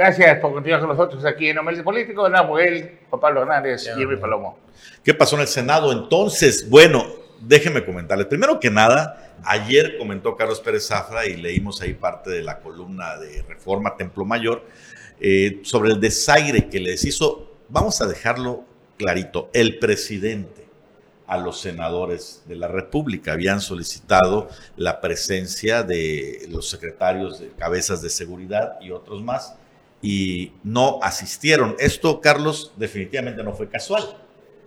[0.00, 2.26] Gracias por continuar con nosotros aquí en Homenaje Político.
[2.26, 4.58] Nahuel, Juan Pablo Hernández y Irving Palomo.
[5.04, 6.70] ¿Qué pasó en el Senado entonces?
[6.70, 7.04] Bueno,
[7.42, 8.26] déjenme comentarles.
[8.26, 13.18] Primero que nada, ayer comentó Carlos Pérez Zafra y leímos ahí parte de la columna
[13.18, 14.64] de Reforma Templo Mayor
[15.20, 17.58] eh, sobre el desaire que les hizo.
[17.68, 18.64] Vamos a dejarlo
[18.96, 19.50] clarito.
[19.52, 20.64] El presidente
[21.26, 28.00] a los senadores de la República habían solicitado la presencia de los secretarios de cabezas
[28.00, 29.59] de seguridad y otros más
[30.02, 31.76] y no asistieron.
[31.78, 34.02] Esto, Carlos, definitivamente no fue casual.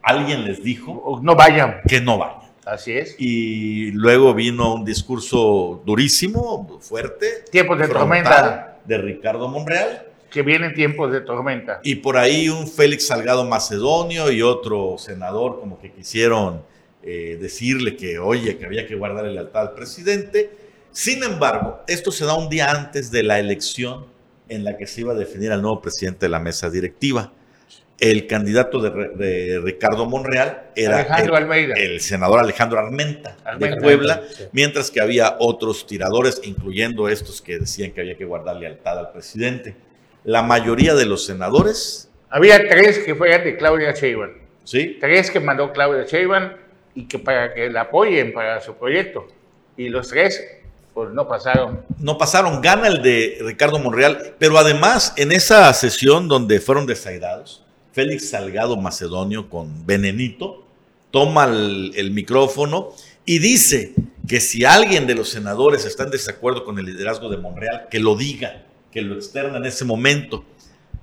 [0.01, 1.81] Alguien les dijo No vayan.
[1.87, 2.43] que no vayan.
[2.65, 3.15] Así es.
[3.19, 8.79] Y luego vino un discurso durísimo, fuerte, Tiempos de tormenta.
[8.85, 10.07] de Ricardo Monreal.
[10.29, 11.79] Que vienen tiempos de tormenta.
[11.83, 16.63] Y por ahí un Félix Salgado Macedonio y otro senador como que quisieron
[17.03, 20.49] eh, decirle que, oye, que había que guardar lealtad al presidente.
[20.91, 24.05] Sin embargo, esto se da un día antes de la elección
[24.53, 27.31] en la que se iba a definir al nuevo presidente de la mesa directiva.
[27.99, 31.73] El candidato de, Ricardo Monreal era Alejandro el, Almeida.
[31.75, 34.43] el senador Alejandro Armenta, de Puebla, Sí.
[34.51, 39.11] mientras que había otros tiradores, incluyendo estos que decían que había que guardar lealtad al
[39.11, 39.75] presidente.
[40.23, 44.31] La mayoría de los senadores, Había tres que fueran de Claudia Sheinbaum.
[44.63, 44.97] ¿sí?
[44.99, 46.49] Tres que mandó Claudia Sheinbaum
[46.95, 49.27] y que para que la apoyen para su proyecto.
[49.77, 50.43] Y los tres,
[50.93, 51.83] pues no pasaron.
[51.99, 57.63] no pasaron, gana el de Ricardo Monreal, pero además en esa sesión donde fueron desairados,
[57.91, 60.63] Félix Salgado Macedonio con Venenito
[61.11, 62.89] toma el, el micrófono
[63.25, 63.93] y dice
[64.27, 67.99] que si alguien de los senadores está en desacuerdo con el liderazgo de Monreal, que
[67.99, 70.43] lo diga, que lo externa en ese momento.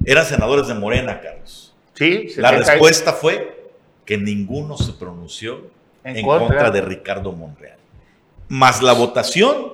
[0.04, 1.74] Eran senadores de Morena, Carlos.
[1.94, 3.70] Sí, La 70 respuesta fue
[4.06, 5.68] que ninguno se pronunció
[6.04, 6.48] En en, contra.
[6.48, 6.70] contra.
[6.70, 7.76] de Ricardo Monreal.
[8.48, 9.72] Más la votación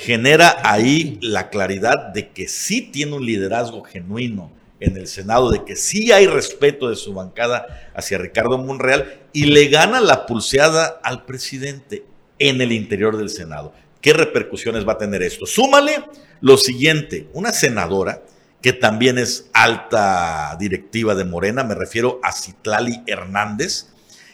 [0.00, 5.62] genera ahí la claridad de que sí tiene un liderazgo genuino en el Senado, de
[5.64, 11.00] que sí hay respeto de su bancada hacia Ricardo Monreal y le gana la pulseada
[11.02, 12.04] al presidente
[12.38, 13.74] en el interior del Senado.
[14.00, 15.44] ¿Qué repercusiones va a tener esto?
[15.44, 16.02] Súmale
[16.40, 18.22] lo siguiente, una senadora
[18.62, 23.88] que también es alta directiva de Morena, me refiero a Citlali Hernández,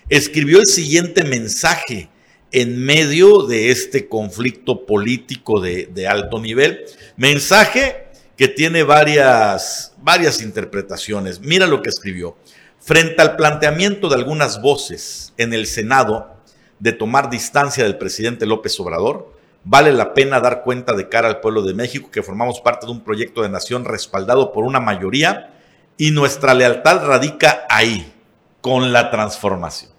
[0.08, 2.08] escribió el siguiente mensaje
[2.52, 6.84] en medio de este conflicto político de, alto nivel.
[7.16, 11.40] Mensaje que tiene varias, varias interpretaciones.
[11.40, 12.36] Mira lo que escribió.
[12.78, 16.36] Frente al planteamiento de algunas voces en el Senado
[16.78, 19.32] de tomar distancia del presidente López Obrador,
[19.64, 22.92] vale la pena dar cuenta de cara al pueblo de México que formamos parte de
[22.92, 25.52] un proyecto de nación respaldado por una mayoría
[25.96, 28.12] y nuestra lealtad radica ahí,
[28.60, 29.95] con la transformación.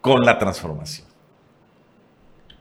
[0.00, 1.06] Con la transformación.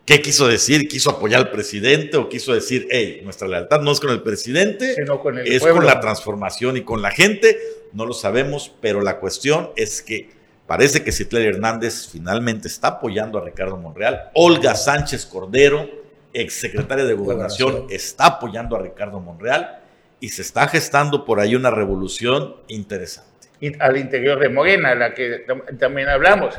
[0.06, 0.88] ¿Qué quiso decir?
[0.88, 4.96] ¿Quiso apoyar al presidente o quiso decir, hey, nuestra lealtad no es con el presidente,
[4.96, 5.78] Sino con el es pueblo.
[5.78, 7.58] con la transformación y con la gente?
[7.94, 10.32] No lo sabemos, pero la cuestión es que
[10.66, 14.32] parece que Citlali Hernández finalmente está apoyando a Ricardo Monreal.
[14.34, 15.88] Olga Sánchez Cordero,
[16.34, 17.96] exsecretaria de Gobernación, Gobernación.
[17.96, 19.80] está apoyando a Ricardo Monreal
[20.20, 23.30] y se está gestando por ahí una revolución interesante.
[23.62, 26.56] y al interior de Morena, la que tam- también hablamos.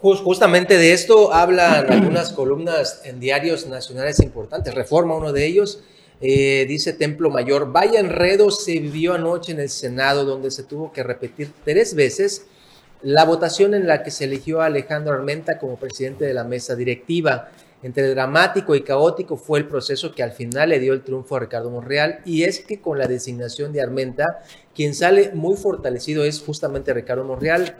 [0.00, 4.74] Jus- justamente de esto hablan algunas columnas en diarios nacionales importantes.
[4.74, 5.80] Reforma, uno de ellos,
[6.20, 10.92] eh, dice Templo Mayor, vaya enredo se vivió anoche en el Senado, donde se tuvo
[10.92, 12.46] que repetir tres veces
[13.02, 16.76] la votación en la que se eligió a Alejandro Armenta como presidente de la mesa
[16.76, 17.48] directiva.
[17.82, 21.40] Entre dramático y caótico fue el proceso que al final le dio el triunfo a
[21.40, 24.26] Ricardo Monreal y es que con la designación de Armenta,
[24.74, 27.76] quien sale muy fortalecido es justamente Ricardo Monreal,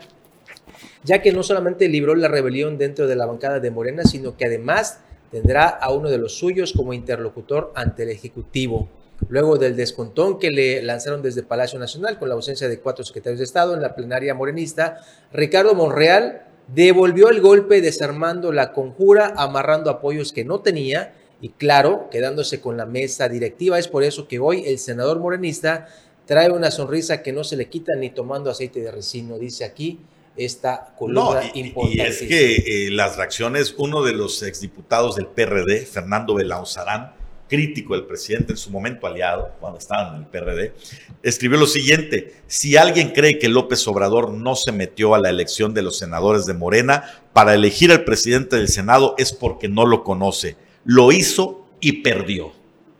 [1.03, 4.45] ya que no solamente libró la rebelión dentro de la bancada de Morena, sino que
[4.45, 4.99] además
[5.31, 8.89] tendrá a uno de los suyos como interlocutor ante el Ejecutivo.
[9.29, 13.39] Luego del descontón que le lanzaron desde Palacio Nacional con la ausencia de cuatro secretarios
[13.39, 14.97] de Estado en la plenaria morenista,
[15.31, 22.09] Ricardo Monreal devolvió el golpe desarmando la conjura, amarrando apoyos que no tenía y claro,
[22.11, 23.79] quedándose con la mesa directiva.
[23.79, 25.87] Es por eso que hoy el senador morenista
[26.25, 29.99] trae una sonrisa que no se le quita ni tomando aceite de resino, dice aquí
[30.37, 32.07] esta columna No, y- y, y importante.
[32.07, 32.55] es que
[32.87, 37.13] eh, las reacciones, uno de los exdiputados del PRD, Fernando Belauzarán,
[37.49, 40.73] crítico del presidente en su momento aliado, cuando estaba en el PRD,
[41.21, 45.73] escribió lo siguiente, si alguien cree que López Obrador no se metió a la elección
[45.73, 50.05] de los senadores de Morena para elegir al presidente del Senado es porque no lo
[50.05, 52.53] conoce, lo hizo y perdió.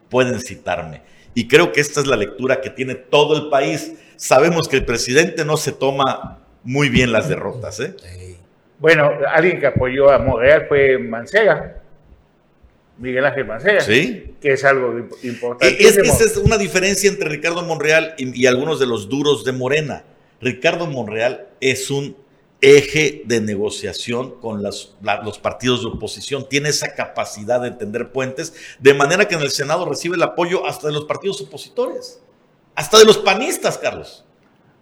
[0.10, 1.02] Pueden citarme.
[1.34, 3.94] Y creo que esta es la lectura que tiene todo el país.
[4.18, 7.96] Sabemos que el presidente no se toma muy bien las derrotas, ¿eh?
[8.80, 11.82] Bueno, alguien que apoyó a Monreal fue Mancera,
[12.98, 14.36] Miguel Ángel Mancera, Sí.
[14.42, 18.46] que es algo imp- Eh, Es esa es una diferencia entre Ricardo Monreal y, y
[18.48, 20.04] algunos de los duros de Morena.
[20.40, 22.16] Ricardo Monreal es un
[22.62, 26.48] eje de negociación con las- la- los partidos de oposición.
[26.48, 30.66] Tiene esa capacidad de tender puentes, de manera que en el Senado recibe el apoyo
[30.68, 32.20] hasta de los partidos opositores,
[32.76, 34.26] hasta de los panistas, Carlos.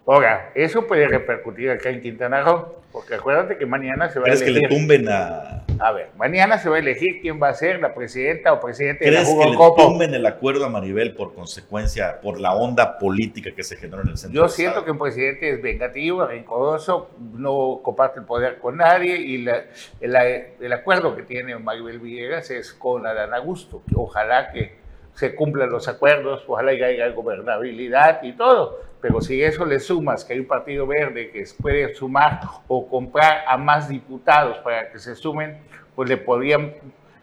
[0.06, 4.26] Ahora, eso puede repercutir acá en Quintana Roo, porque acuérdate que mañana se va a
[4.26, 4.68] ¿Crees que elegir.
[4.70, 5.64] le tumben a...
[5.78, 9.04] A ver, mañana se va a elegir quién va a ser la presidenta o presidente
[9.04, 9.82] de la ¿Crees que le Copo.
[9.86, 14.08] tumben el acuerdo a Maribel por consecuencia, por la onda política que se generó en
[14.08, 14.42] el centro?
[14.42, 14.84] Yo siento Estado?
[14.84, 19.64] que un presidente es vengativo, rencoroso, no comparte el poder con nadie y la-
[20.00, 20.16] el,
[20.60, 23.82] el acuerdo que tiene Maribel Villegas es con Adán Augusto.
[23.88, 24.74] que Ojalá que
[25.14, 28.80] se cumplan los acuerdos, ojalá haya gobernabilidad y todo.
[29.00, 33.44] Pero si eso le sumas que hay un partido verde que puede sumar o comprar
[33.46, 35.58] a más diputados para que se sumen,
[35.94, 36.74] pues le podrían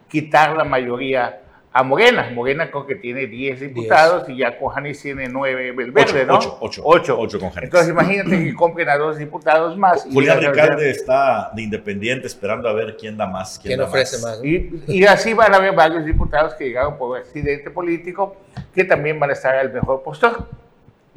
[0.09, 1.41] quitar la mayoría
[1.77, 2.31] a Morena.
[2.33, 6.35] Morena creo que tiene 10 diputados y ya Cojanis tiene 9 el verde, Ocho, ¿no?
[6.35, 6.81] ocho, ocho.
[6.83, 7.19] Ocho.
[7.19, 7.65] Ocho con Janis.
[7.65, 10.03] Entonces imagínate que compren a dos diputados más.
[10.07, 13.59] y Julián digan, Ricarde está de independiente esperando a ver quién da más.
[13.59, 14.39] ¿Quién da ofrece más?
[14.39, 14.45] no?
[14.45, 18.37] Y, y así van a haber varios diputados que llegaron por accidente político
[18.73, 20.47] que también van a estar al mejor postor.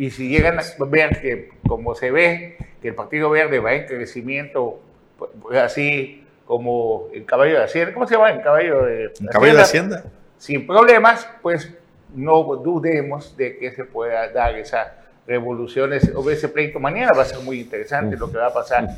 [0.00, 3.84] Y si llegan a ver que, como se ve, que el Partido Verde va en
[3.84, 4.80] crecimiento,
[5.18, 8.30] pues, así como el caballo de Hacienda, ¿cómo se llama?
[8.30, 10.04] El caballo de ¿Un caballo de Hacienda?
[10.38, 11.70] sin problemas, pues
[12.14, 14.94] no dudemos de que se pueda dar esa
[15.26, 18.54] revolución, ese, o ese pleito mañana va a ser muy interesante lo que va a
[18.54, 18.88] pasar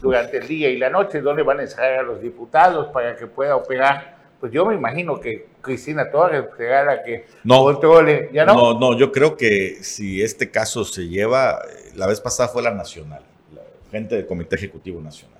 [0.00, 3.26] durante el día y la noche, donde van a encerrar a los diputados para que
[3.26, 7.62] pueda operar pues yo me imagino que Cristina Torres será la que No.
[7.62, 8.28] controle.
[8.32, 8.54] ¿Ya no?
[8.54, 12.60] No, no, yo creo que si este caso se lleva, eh, la vez pasada fue
[12.60, 13.22] la nacional,
[13.54, 13.62] la
[13.92, 15.38] gente del Comité Ejecutivo Nacional.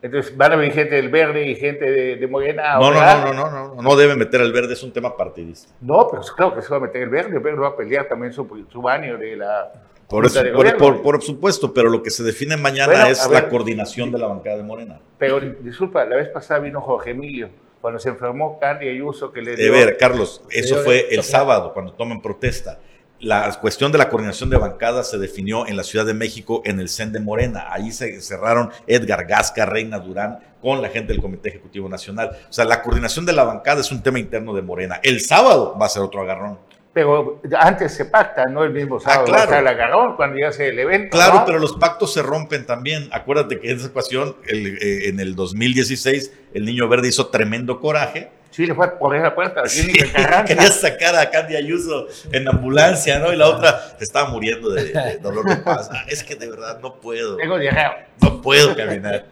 [0.00, 2.76] Entonces van a venir gente del Verde y gente de, de Morena.
[2.76, 3.18] No, no, operar.
[3.26, 5.70] no, no, no, no, no debe meter al verde, es un tema partidista.
[5.82, 7.36] No, pero claro que se va a meter el Verde.
[7.36, 9.70] El Verde va a pelear también su, su año de la.
[10.08, 10.78] Por, eso- por, Gobierno.
[10.78, 14.28] por- por supuesto, pero lo que se define mañana Bueno, es la coordinación de la
[14.28, 14.98] bancada de Morena.
[15.18, 17.50] Pero disculpa, la vez pasada vino Jorge Emilio,
[17.80, 21.92] cuando se enfermó Candy Ayuso, que le De ver, Carlos, eso fue el sábado cuando
[21.92, 22.80] toman protesta.
[23.20, 26.78] La cuestión de la coordinación de bancadas se definió en la Ciudad de México en
[26.78, 27.66] el CEN de Morena.
[27.68, 32.36] Ahí se cerraron Edgar Gasca, Reina Durán, con la gente del Comité Ejecutivo Nacional.
[32.48, 35.00] O sea, la coordinación de la bancada es un tema interno de Morena.
[35.02, 36.58] El sábado va a ser otro agarrón.
[36.92, 39.22] Pero antes se pacta, no el mismo sábado.
[39.22, 39.36] Ah, claro.
[39.36, 41.16] va a estar el agarrón cuando ya sea el evento.
[41.16, 41.44] Claro, ¿no?
[41.44, 43.08] pero los pactos se rompen también.
[43.12, 47.78] Acuérdate que en esa ocasión, el, eh, en el 2016, el Niño Verde hizo tremendo
[47.80, 48.30] coraje.
[48.50, 49.62] Sí, le fue a poner la puerta.
[49.62, 49.92] la Sí,
[50.46, 53.32] quería sacar a Candy Ayuso en ambulancia, ¿no?
[53.32, 56.04] Y la otra se estaba muriendo de, de dolor de panza.
[56.08, 57.36] Es que de verdad no puedo.
[57.36, 58.08] Tengo diarrea.
[58.22, 59.26] No puedo caminar.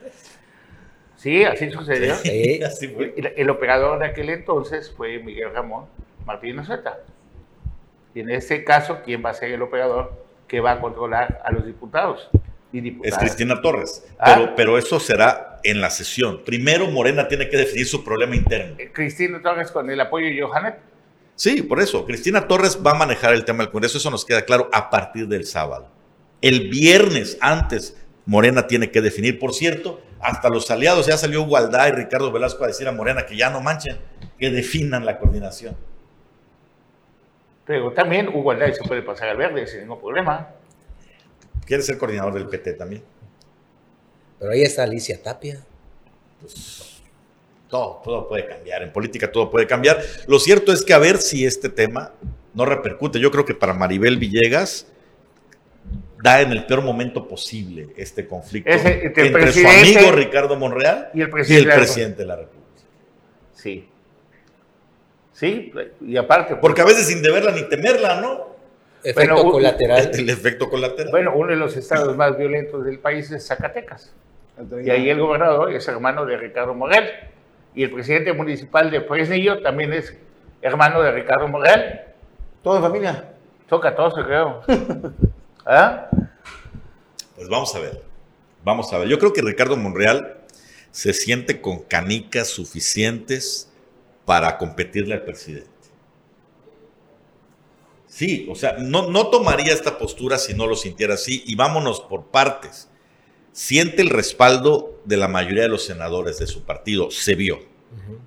[1.17, 2.15] Sí, así sucedió.
[2.17, 2.63] Sí.
[2.63, 3.15] Así fue.
[3.17, 5.87] La- El operador de aquel entonces fue Miguel Ramón
[6.25, 6.99] Martínez Zeta.
[8.17, 11.53] Y en este caso, ¿quién va a ser el operador que va a controlar a
[11.53, 12.31] los diputados
[12.73, 13.19] y Es diputadas?
[13.19, 14.07] Cristina Torres.
[14.19, 14.33] Ah.
[14.35, 16.41] Pero, pero eso será en la sesión.
[16.43, 18.77] Primero Morena tiene que definir su problema interno.
[18.79, 20.79] Eh, Cristina Torres con el apoyo de Johanet.
[21.35, 22.07] Sí, por eso.
[22.07, 23.99] Cristina Torres va a manejar el tema del Congreso.
[23.99, 25.91] Eso nos queda claro a partir del sábado.
[26.41, 29.39] El viernes antes, Morena tiene que definir.
[29.39, 33.27] Por cierto, hasta los aliados, ya salió Gualdá y Ricardo Velasco a decir a Morena
[33.27, 33.99] que ya no manchen,
[34.39, 35.77] que definan la coordinación.
[37.67, 40.49] Pero también Hugo Alday se puede pasar al verde sin ningún problema.
[41.65, 43.03] Quiere ser coordinador del PT también.
[44.39, 45.65] Pero ahí está Alicia Tapia.
[47.69, 48.83] Todo, todo puede cambiar.
[48.83, 50.01] En política todo puede cambiar.
[50.29, 52.13] Lo cierto es que a ver si este tema
[52.55, 53.19] no repercute.
[53.19, 54.87] Yo creo que para Maribel Villegas
[56.23, 61.21] da en el peor momento posible este conflicto Ese, entre su amigo Ricardo Monreal y
[61.21, 62.67] el y presidente de la República.
[63.55, 63.89] Sí.
[65.39, 65.71] Sí,
[66.01, 66.57] y aparte.
[66.57, 68.57] Porque a veces sin deberla ni temerla, ¿no?
[69.05, 70.11] Efecto Bueno, un- colateral.
[70.15, 71.11] El efecto colateral.
[71.11, 74.13] Bueno, uno de los estados más violentos del país es Zacatecas.
[74.83, 77.05] Y ahí el gobernador es hermano de Ricardo Morel.
[77.75, 80.17] Y el presidente municipal de Fresnillo también es
[80.63, 82.01] hermano de Ricardo Morel.
[82.63, 83.25] Toda en familia.
[83.69, 84.63] Son 14, creo.
[85.67, 86.09] ¿Ah?
[87.37, 88.01] Pues vamos a ver.
[88.65, 89.09] Vamos a ver.
[89.09, 90.39] Yo creo que Ricardo Monreal
[90.91, 93.71] se siente con canicas suficientes
[94.27, 95.71] para competirle al presidente.
[98.07, 101.43] Sí, o sea, no, no tomaría esta postura si no lo sintiera así.
[101.47, 102.89] Y vámonos por partes.
[103.53, 107.11] Siente el respaldo de la mayoría de los senadores de su partido.
[107.11, 107.61] Se vio.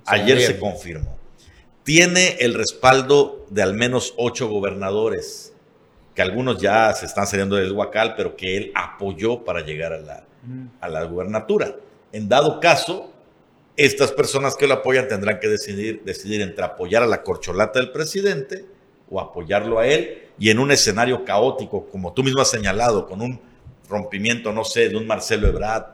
[0.06, 1.18] Ayer se confirmó.
[1.84, 5.54] Tiene el respaldo de al menos ocho gobernadores,
[6.16, 10.00] que algunos ya se están saliendo del Huacal, pero que él apoyó para llegar a
[10.00, 10.24] la,
[10.82, 11.76] a la gubernatura.
[12.12, 13.09] En dado caso,
[13.86, 17.92] estas personas que lo apoyan tendrán que decidir, decidir entre apoyar a la corcholata del
[17.92, 18.66] presidente
[19.10, 23.22] o apoyarlo a él, y en un escenario caótico, como tú mismo has señalado, con
[23.22, 23.40] un
[23.90, 25.86] rompimiento, no sé, de un Marcelo Ebrard,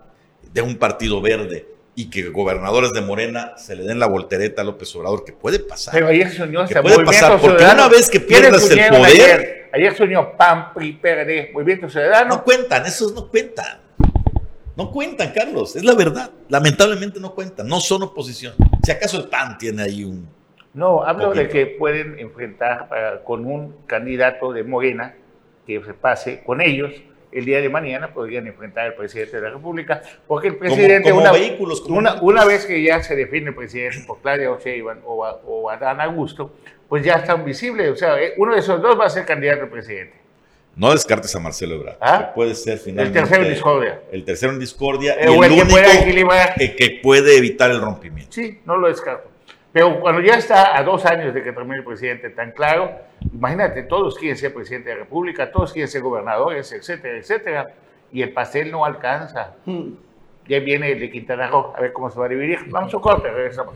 [0.51, 4.65] de un partido verde, y que gobernadores de Morena se le den la voltereta a
[4.65, 5.93] López Obrador, que puede pasar.
[5.93, 7.85] Pero ayer se unió Que puede pasar, porque Ciudadano.
[7.85, 9.69] una vez que ¿Quiénes pierdas el poder- Ayer?
[9.73, 12.35] Ayer se unió PAN, PRI, PRD, Movimiento Ciudadano.
[12.35, 13.81] No cuentan, esos no cuentan.
[14.77, 16.31] No cuentan, Carlos, es la verdad.
[16.49, 18.53] Lamentablemente no cuentan, no son oposición.
[18.83, 20.27] Si acaso el PAN tiene ahí un...
[20.73, 25.15] No, hablo de que pueden enfrentar ah, con un candidato de Morena
[25.65, 26.91] que se pase con ellos.
[27.31, 31.21] El día de mañana podrían enfrentar al presidente de la República, porque el presidente, como
[31.21, 34.99] una, vehículos, como una, una vez que ya se define el presidente por Claudia Sheinbaum
[35.05, 36.53] o, o Adán Augusto,
[36.87, 37.91] pues ya están visibles.
[37.91, 40.24] O sea, eh, uno de esos dos va a ser candidato a presidente.
[40.75, 42.27] No descartes a Marcelo Ebrard, ¿Ah?
[42.27, 43.19] que puede ser finalmente...
[43.19, 44.01] tercero en discordia.
[44.11, 46.55] El tercero en discordia Eh, y o el el que único equilibrar.
[46.55, 48.33] que puede evitar el rompimiento.
[48.33, 49.29] Sí, no lo descarto.
[49.71, 52.91] Pero cuando ya está a dos años de que termine el presidente tan claro,
[53.33, 57.65] imagínate, todos quieren ser presidente de la República, todos quieren ser gobernadores, etcétera, etcétera,
[58.11, 59.55] y el pastel no alcanza.
[60.47, 62.59] Ya viene el de Quintana Roo, a ver cómo se va a dividir.
[62.67, 63.75] Vamos a corte, regresamos.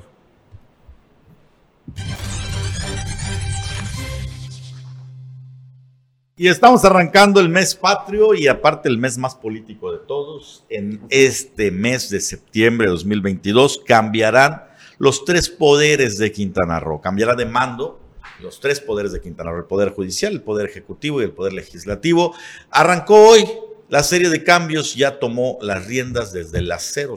[6.39, 10.63] Y estamos arrancando el mes patrio y aparte el mes más político de todos.
[10.69, 14.63] En este mes de septiembre de 2022 cambiarán
[14.99, 17.01] los tres poderes de Quintana Roo.
[17.01, 17.99] Cambiará de mando
[18.39, 21.51] los tres poderes de Quintana Roo, el poder judicial, el poder ejecutivo y el poder
[21.51, 22.33] legislativo.
[22.71, 23.45] Arrancó hoy
[23.89, 27.15] la serie de cambios, ya tomó las riendas desde las 000,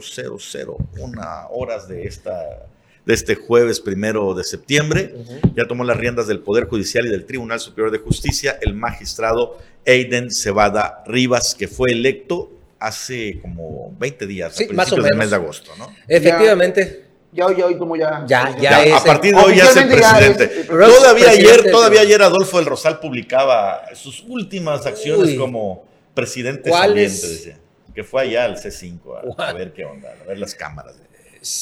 [0.99, 2.67] una horas de esta
[3.05, 5.13] de este jueves primero de septiembre.
[5.55, 9.57] Ya tomó las riendas del Poder Judicial y del Tribunal Superior de Justicia el magistrado
[9.85, 15.03] Aiden Cebada Rivas, que fue electo hace como 20 días, Sí, a más o principios
[15.03, 15.17] del menos.
[15.19, 15.93] mes de agosto, ¿no?
[16.07, 17.03] Efectivamente.
[17.31, 18.23] Ya hoy, ya hoy como ya.
[18.27, 20.43] Ya, ya, Ya, es a partir de hoy ya es el presidente.
[20.61, 21.29] es todavía presidente
[21.61, 25.37] ayer, todavía ayer Adolfo del Rosal publicaba sus últimas acciones Uy.
[25.37, 25.83] como
[26.13, 27.57] presidente saliente, decía.
[27.95, 30.95] Que fue allá al C5 a, a ver qué onda, a ver las cámaras.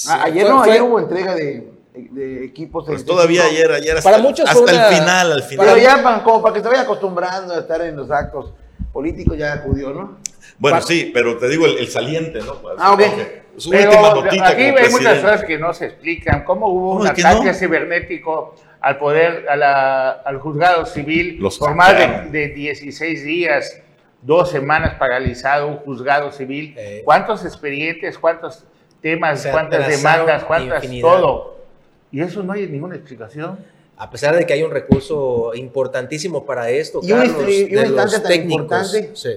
[0.09, 2.85] Ah, ayer Fue- no, fue- ayer hubo entrega de, de equipos.
[2.85, 5.43] Pues de- todavía de- ayer, ayer hasta, Para muchos hasta fue una- el final, al
[5.43, 5.65] final.
[5.65, 8.53] Pero ya pa- como para que se vaya acostumbrando a estar en los actos
[8.93, 10.17] políticos, ya acudió, ¿no?
[10.59, 12.57] Bueno, sí, pero te digo el, el saliente, ¿no?
[12.77, 13.01] Ah, ok.
[13.57, 16.43] Su Pero última aquí hay muchas cosas que no se explican.
[16.45, 17.53] ¿Cómo hubo ¿Cómo un ataque no?
[17.53, 23.77] cibernético al poder, a la- al juzgado civil Los por más de, de 16 días,
[24.21, 26.75] dos semanas paralizado un juzgado civil?
[26.77, 27.01] Eh.
[27.03, 28.63] ¿Cuántos expedientes, cuántos
[29.01, 31.07] temas, cuántas demandas, cuántas infinidad.
[31.09, 31.57] todo?
[32.11, 33.59] Y eso no hay ninguna explicación.
[33.97, 37.73] A pesar de que hay un recurso importantísimo para esto, Y una Carlos, inst- y
[37.75, 38.61] una de los instancia tan técnicos.
[38.95, 39.11] importante.
[39.15, 39.29] Sí.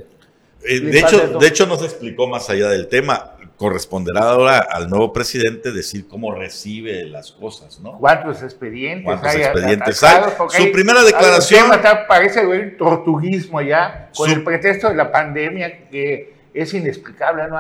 [0.67, 3.33] Eh, de, hecho, de hecho, no se explicó más allá del tema.
[3.59, 7.99] Corresponderá ahora al nuevo presidente decir cómo recibe las cosas, ¿no?
[7.99, 10.23] ¿Cuántos expedientes ¿Cuántos hay expedientes hay?
[10.49, 14.97] Su hay- primera un declaración- está- parece un tortuguismo ya, con Su- el pretexto de
[14.97, 17.59] la pandemia que es inexplicable, ¿no?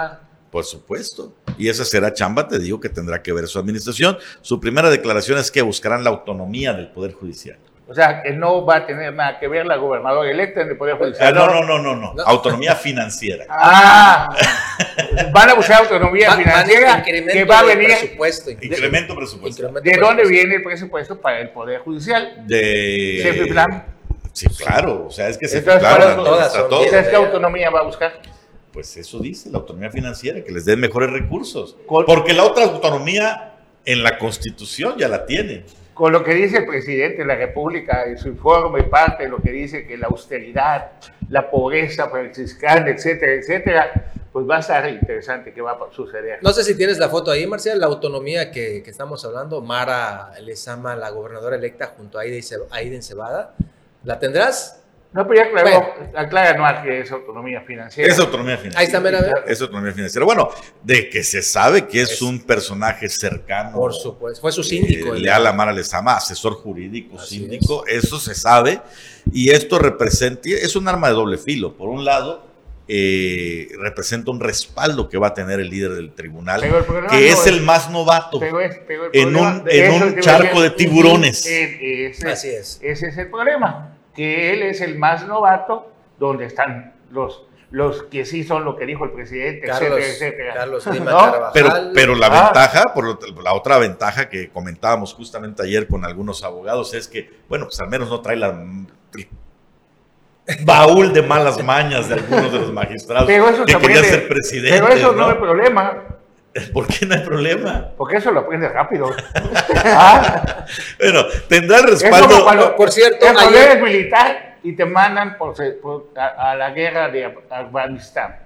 [0.54, 1.32] Por supuesto.
[1.58, 4.16] Y esa será chamba, te digo que tendrá que ver su administración.
[4.40, 7.58] Su primera declaración es que buscarán la autonomía del Poder Judicial.
[7.88, 10.76] O sea, que no va a tener nada que ver la gobernadora electa en el
[10.76, 11.34] Poder Ah, Judicial.
[11.34, 12.14] no, no, no, no, no.
[12.14, 12.22] No.
[12.22, 13.46] Autonomía financiera.
[13.50, 14.32] Ah,
[15.32, 17.88] van a buscar autonomía financiera incremento que va a de venir.
[17.98, 18.50] presupuesto.
[18.52, 18.76] Incremento.
[18.86, 20.28] Incremento ¿De dónde presupuesto.
[20.28, 22.44] viene el presupuesto para el Poder Judicial?
[22.46, 23.18] De...
[23.24, 23.86] Cefiplan.
[24.32, 25.06] Sí, claro.
[25.08, 26.90] O sea, es que se Entonces, claro, ¿cuáles no, todas bien.
[26.90, 28.12] ¿Sabes qué autonomía va a buscar?
[28.74, 31.76] Pues eso dice la autonomía financiera, que les den mejores recursos.
[31.86, 33.54] Con- Porque la otra autonomía
[33.86, 35.64] en la Constitución ya la tienen.
[35.94, 39.36] Con lo que dice el presidente de la República en su informe, parte de lo
[39.38, 40.90] que dice que la austeridad,
[41.30, 46.40] la pobreza franciscana, etcétera, etcétera, pues va a estar interesante qué va a suceder.
[46.42, 50.32] No sé si tienes la foto ahí, Marcial, la autonomía que, que estamos hablando, Mara
[50.42, 53.54] Lezama, la gobernadora electa, junto a Aiden Cebada.
[54.02, 54.80] ¿La tendrás?
[55.14, 56.12] No, pero ya aclaró, Bueno.
[56.18, 58.12] aclara no que es autonomía financiera.
[58.12, 58.80] Es autonomía financiera.
[58.80, 59.44] Ahí está, mira.
[59.46, 60.24] Es autonomía financiera.
[60.26, 60.50] Bueno,
[60.82, 63.76] de que se sabe que es, Es- un personaje cercano.
[63.76, 64.40] Por supuesto.
[64.40, 65.14] Fue su síndico.
[65.14, 68.80] eh, leal a Mara Lezama, asesor jurídico, Así síndico, eso se sabe.
[69.32, 71.76] Y esto representa, es un arma de doble filo.
[71.76, 72.44] Por un lado,
[72.88, 76.78] eh, representa un respaldo que va a tener el líder del tribunal, que no
[77.12, 78.40] es es- el más novato.
[78.40, 81.46] Pero es- pero el En un- de en un charco de tiburones.
[81.46, 82.80] Eh, ese, Así es.
[82.82, 88.24] Ese es el problema, que él es el más novato, donde están los, los que
[88.24, 90.54] sí son lo que dijo el presidente, Carlos, etcétera, etcétera.
[90.54, 91.32] Carlos Lima ¿No?
[91.52, 92.44] Pero, pero la Ah.
[92.44, 97.28] ventaja, por lo- la otra ventaja que comentábamos justamente ayer con algunos abogados es que,
[97.48, 98.54] bueno, pues al menos no trae la
[100.46, 104.28] el baúl de malas mañas de algunos de los magistrados Pero eso que aprende- ser
[104.28, 104.80] presidentes.
[104.82, 105.30] Pero eso no, ¿no?
[105.32, 106.02] es problema,
[106.72, 107.88] ¿Por qué no hay problema?
[107.96, 109.10] porque eso lo aprendes rápido.
[109.86, 110.64] Ah,
[110.98, 112.42] Bueno, tendrá respaldo.
[112.44, 116.54] cuando por cierto, el poder ayer- es militar y te mandan por, por- a, a
[116.54, 118.38] la guerra de Af- Afganistán.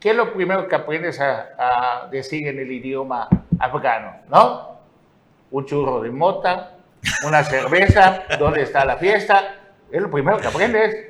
[0.00, 4.16] ¿Qué es lo primero que aprendes a, a decir en el idioma afgano?
[4.30, 4.80] ¿No?
[5.50, 6.72] Un churro de mota,
[7.26, 9.56] una cerveza, ¿dónde está la fiesta?
[9.92, 11.09] Es lo primero que aprendes.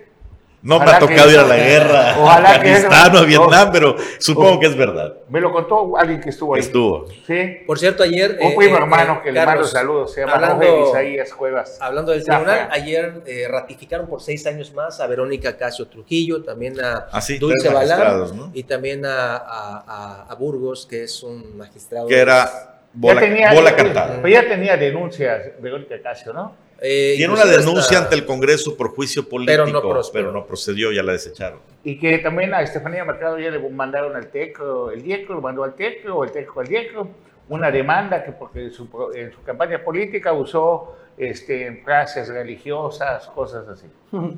[0.62, 3.24] No me Ojalá ha tocado que- ir a la guerra Ojalá a que o a
[3.24, 3.72] Vietnam, no.
[3.72, 5.14] pero supongo que es verdad.
[5.30, 6.60] Me lo contó alguien que estuvo ahí.
[6.60, 7.06] Estuvo.
[7.26, 7.58] Sí.
[7.66, 8.36] Por cierto, ayer.
[8.40, 11.32] Un eh, primo eh, hermano eh, que le mando Carlos, saludos, se llama hablando- Isaías
[11.32, 11.78] Cuevas.
[11.80, 12.52] Hablando del Zafra.
[12.52, 17.20] tribunal, ayer eh, ratificaron por seis años más a Verónica Casio Trujillo, también a Ah,
[17.22, 18.50] sí, Dulce Balán ¿no?
[18.52, 22.06] y también a, a- a- a Burgos, que es un magistrado.
[22.06, 24.16] Que era bola, ya tenía, bola cantada.
[24.20, 26.54] Pero ya tenía denuncias, Verónica Casio, ¿no?
[26.82, 29.94] Eh, Tiene una denuncia hasta- ante el Congreso por juicio político, Pero pero no no,
[29.94, 30.46] prosperó.
[30.46, 31.60] procedió, ya la desecharon.
[31.84, 35.62] Y que también a Estefanía Mercado ya le mandaron al TECO, el DIECO lo mandó
[35.64, 37.08] al TECO, o el TECO al DIECO,
[37.50, 43.66] una demanda que porque en su, en su campaña política usó este, frases religiosas, cosas
[43.68, 43.86] así.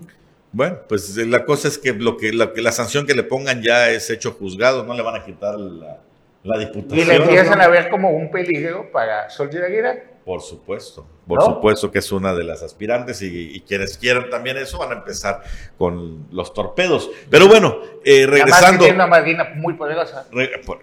[0.55, 3.23] Bueno, pues eh, la cosa es que lo que la, que la sanción que le
[3.23, 5.99] pongan ya es hecho juzgado, no le van a quitar la,
[6.43, 7.09] la Y diputación.
[7.09, 9.95] le empiezan a ver como un peligro para solidaridad.
[10.25, 11.47] Por supuesto, por ¿No?
[11.47, 14.95] supuesto que es una de las aspirantes y, y quienes quieran también eso van a
[14.95, 15.43] empezar
[15.77, 17.11] con los torpedos.
[17.29, 20.83] Pero bueno, eh, regresando, tiene una madrina muy poderosa, re- por-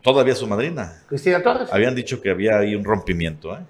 [0.00, 1.02] todavía su madrina.
[1.08, 1.68] Cristina Torres.
[1.72, 3.60] Habían dicho que había ahí un rompimiento, ¿eh?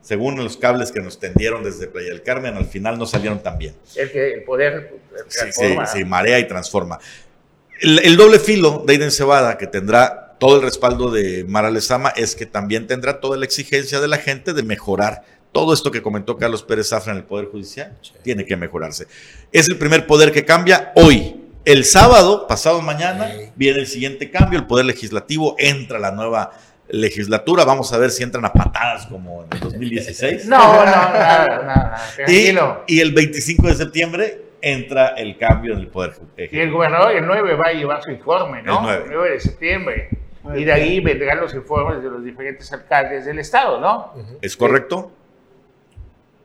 [0.00, 3.58] Según los cables que nos tendieron desde Playa del Carmen, al final no salieron tan
[3.58, 3.74] bien.
[3.96, 5.86] El, que, el poder Sí, sí, transforma.
[5.86, 6.98] sí, marea y transforma.
[7.80, 12.10] El, el doble filo de Aiden Cebada, que tendrá todo el respaldo de Mara Lezama
[12.10, 16.02] es que también tendrá toda la exigencia de la gente de mejorar todo esto que
[16.02, 17.96] comentó Carlos Pérez Zafra en el Poder Judicial.
[18.22, 19.06] Tiene que mejorarse.
[19.50, 21.36] Es el primer poder que cambia hoy.
[21.64, 24.58] El sábado, pasado mañana, viene el siguiente cambio.
[24.58, 26.52] El Poder Legislativo entra la nueva
[26.88, 27.64] legislatura.
[27.64, 30.46] Vamos a ver si entran a patadas como en el 2016.
[30.46, 31.96] No, no, nada, nada.
[32.12, 32.84] Y, Tranquilo.
[32.86, 36.76] y el 25 de septiembre entra el cambio en el Poder Y el Ejecutivo.
[36.76, 38.90] gobernador el 9 va a llevar su informe, ¿no?
[38.90, 39.30] El 9.
[39.32, 40.08] de septiembre.
[40.56, 44.12] Y de ahí vendrán los informes de los diferentes alcaldes del estado, ¿no?
[44.40, 45.10] ¿Es correcto?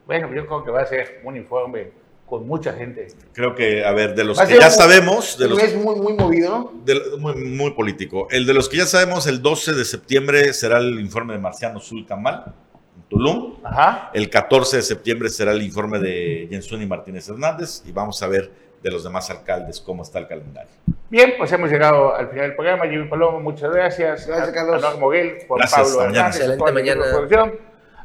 [0.06, 1.90] Bueno, yo creo que va a ser un informe
[2.26, 3.08] con mucha gente.
[3.32, 6.12] Creo que, a ver, de los que ya un- sabemos, de los, mes muy, muy
[6.14, 6.72] movido, ¿no?
[6.84, 8.26] de- muy, muy político.
[8.30, 11.80] El de los que ya sabemos, el 12 de septiembre será el informe de Marciano
[11.80, 12.54] Zulcamal,
[12.96, 13.54] en Tulum.
[13.62, 14.10] Ajá.
[14.14, 18.50] El 14 de septiembre será el informe de Jensuni Martínez Hernández y vamos a ver
[18.84, 20.70] de los demás alcaldes cómo está el calendario.
[21.08, 22.84] Bien, pues hemos llegado al final del programa.
[22.86, 24.26] Jimmy Palomo, muchas gracias.
[24.26, 24.76] Gracias, A- Carlos.
[24.76, 26.02] A Norma Moguel, Juan Gracias, Pablo.
[26.04, 27.04] Hernández, Excelente mañana.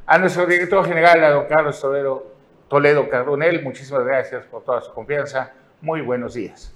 [0.06, 2.28] A nuestro director general, a don Carlos Toledo,
[2.70, 5.52] Toledo Cardonel, muchísimas gracias por toda su confianza.
[5.82, 6.74] Muy buenos días.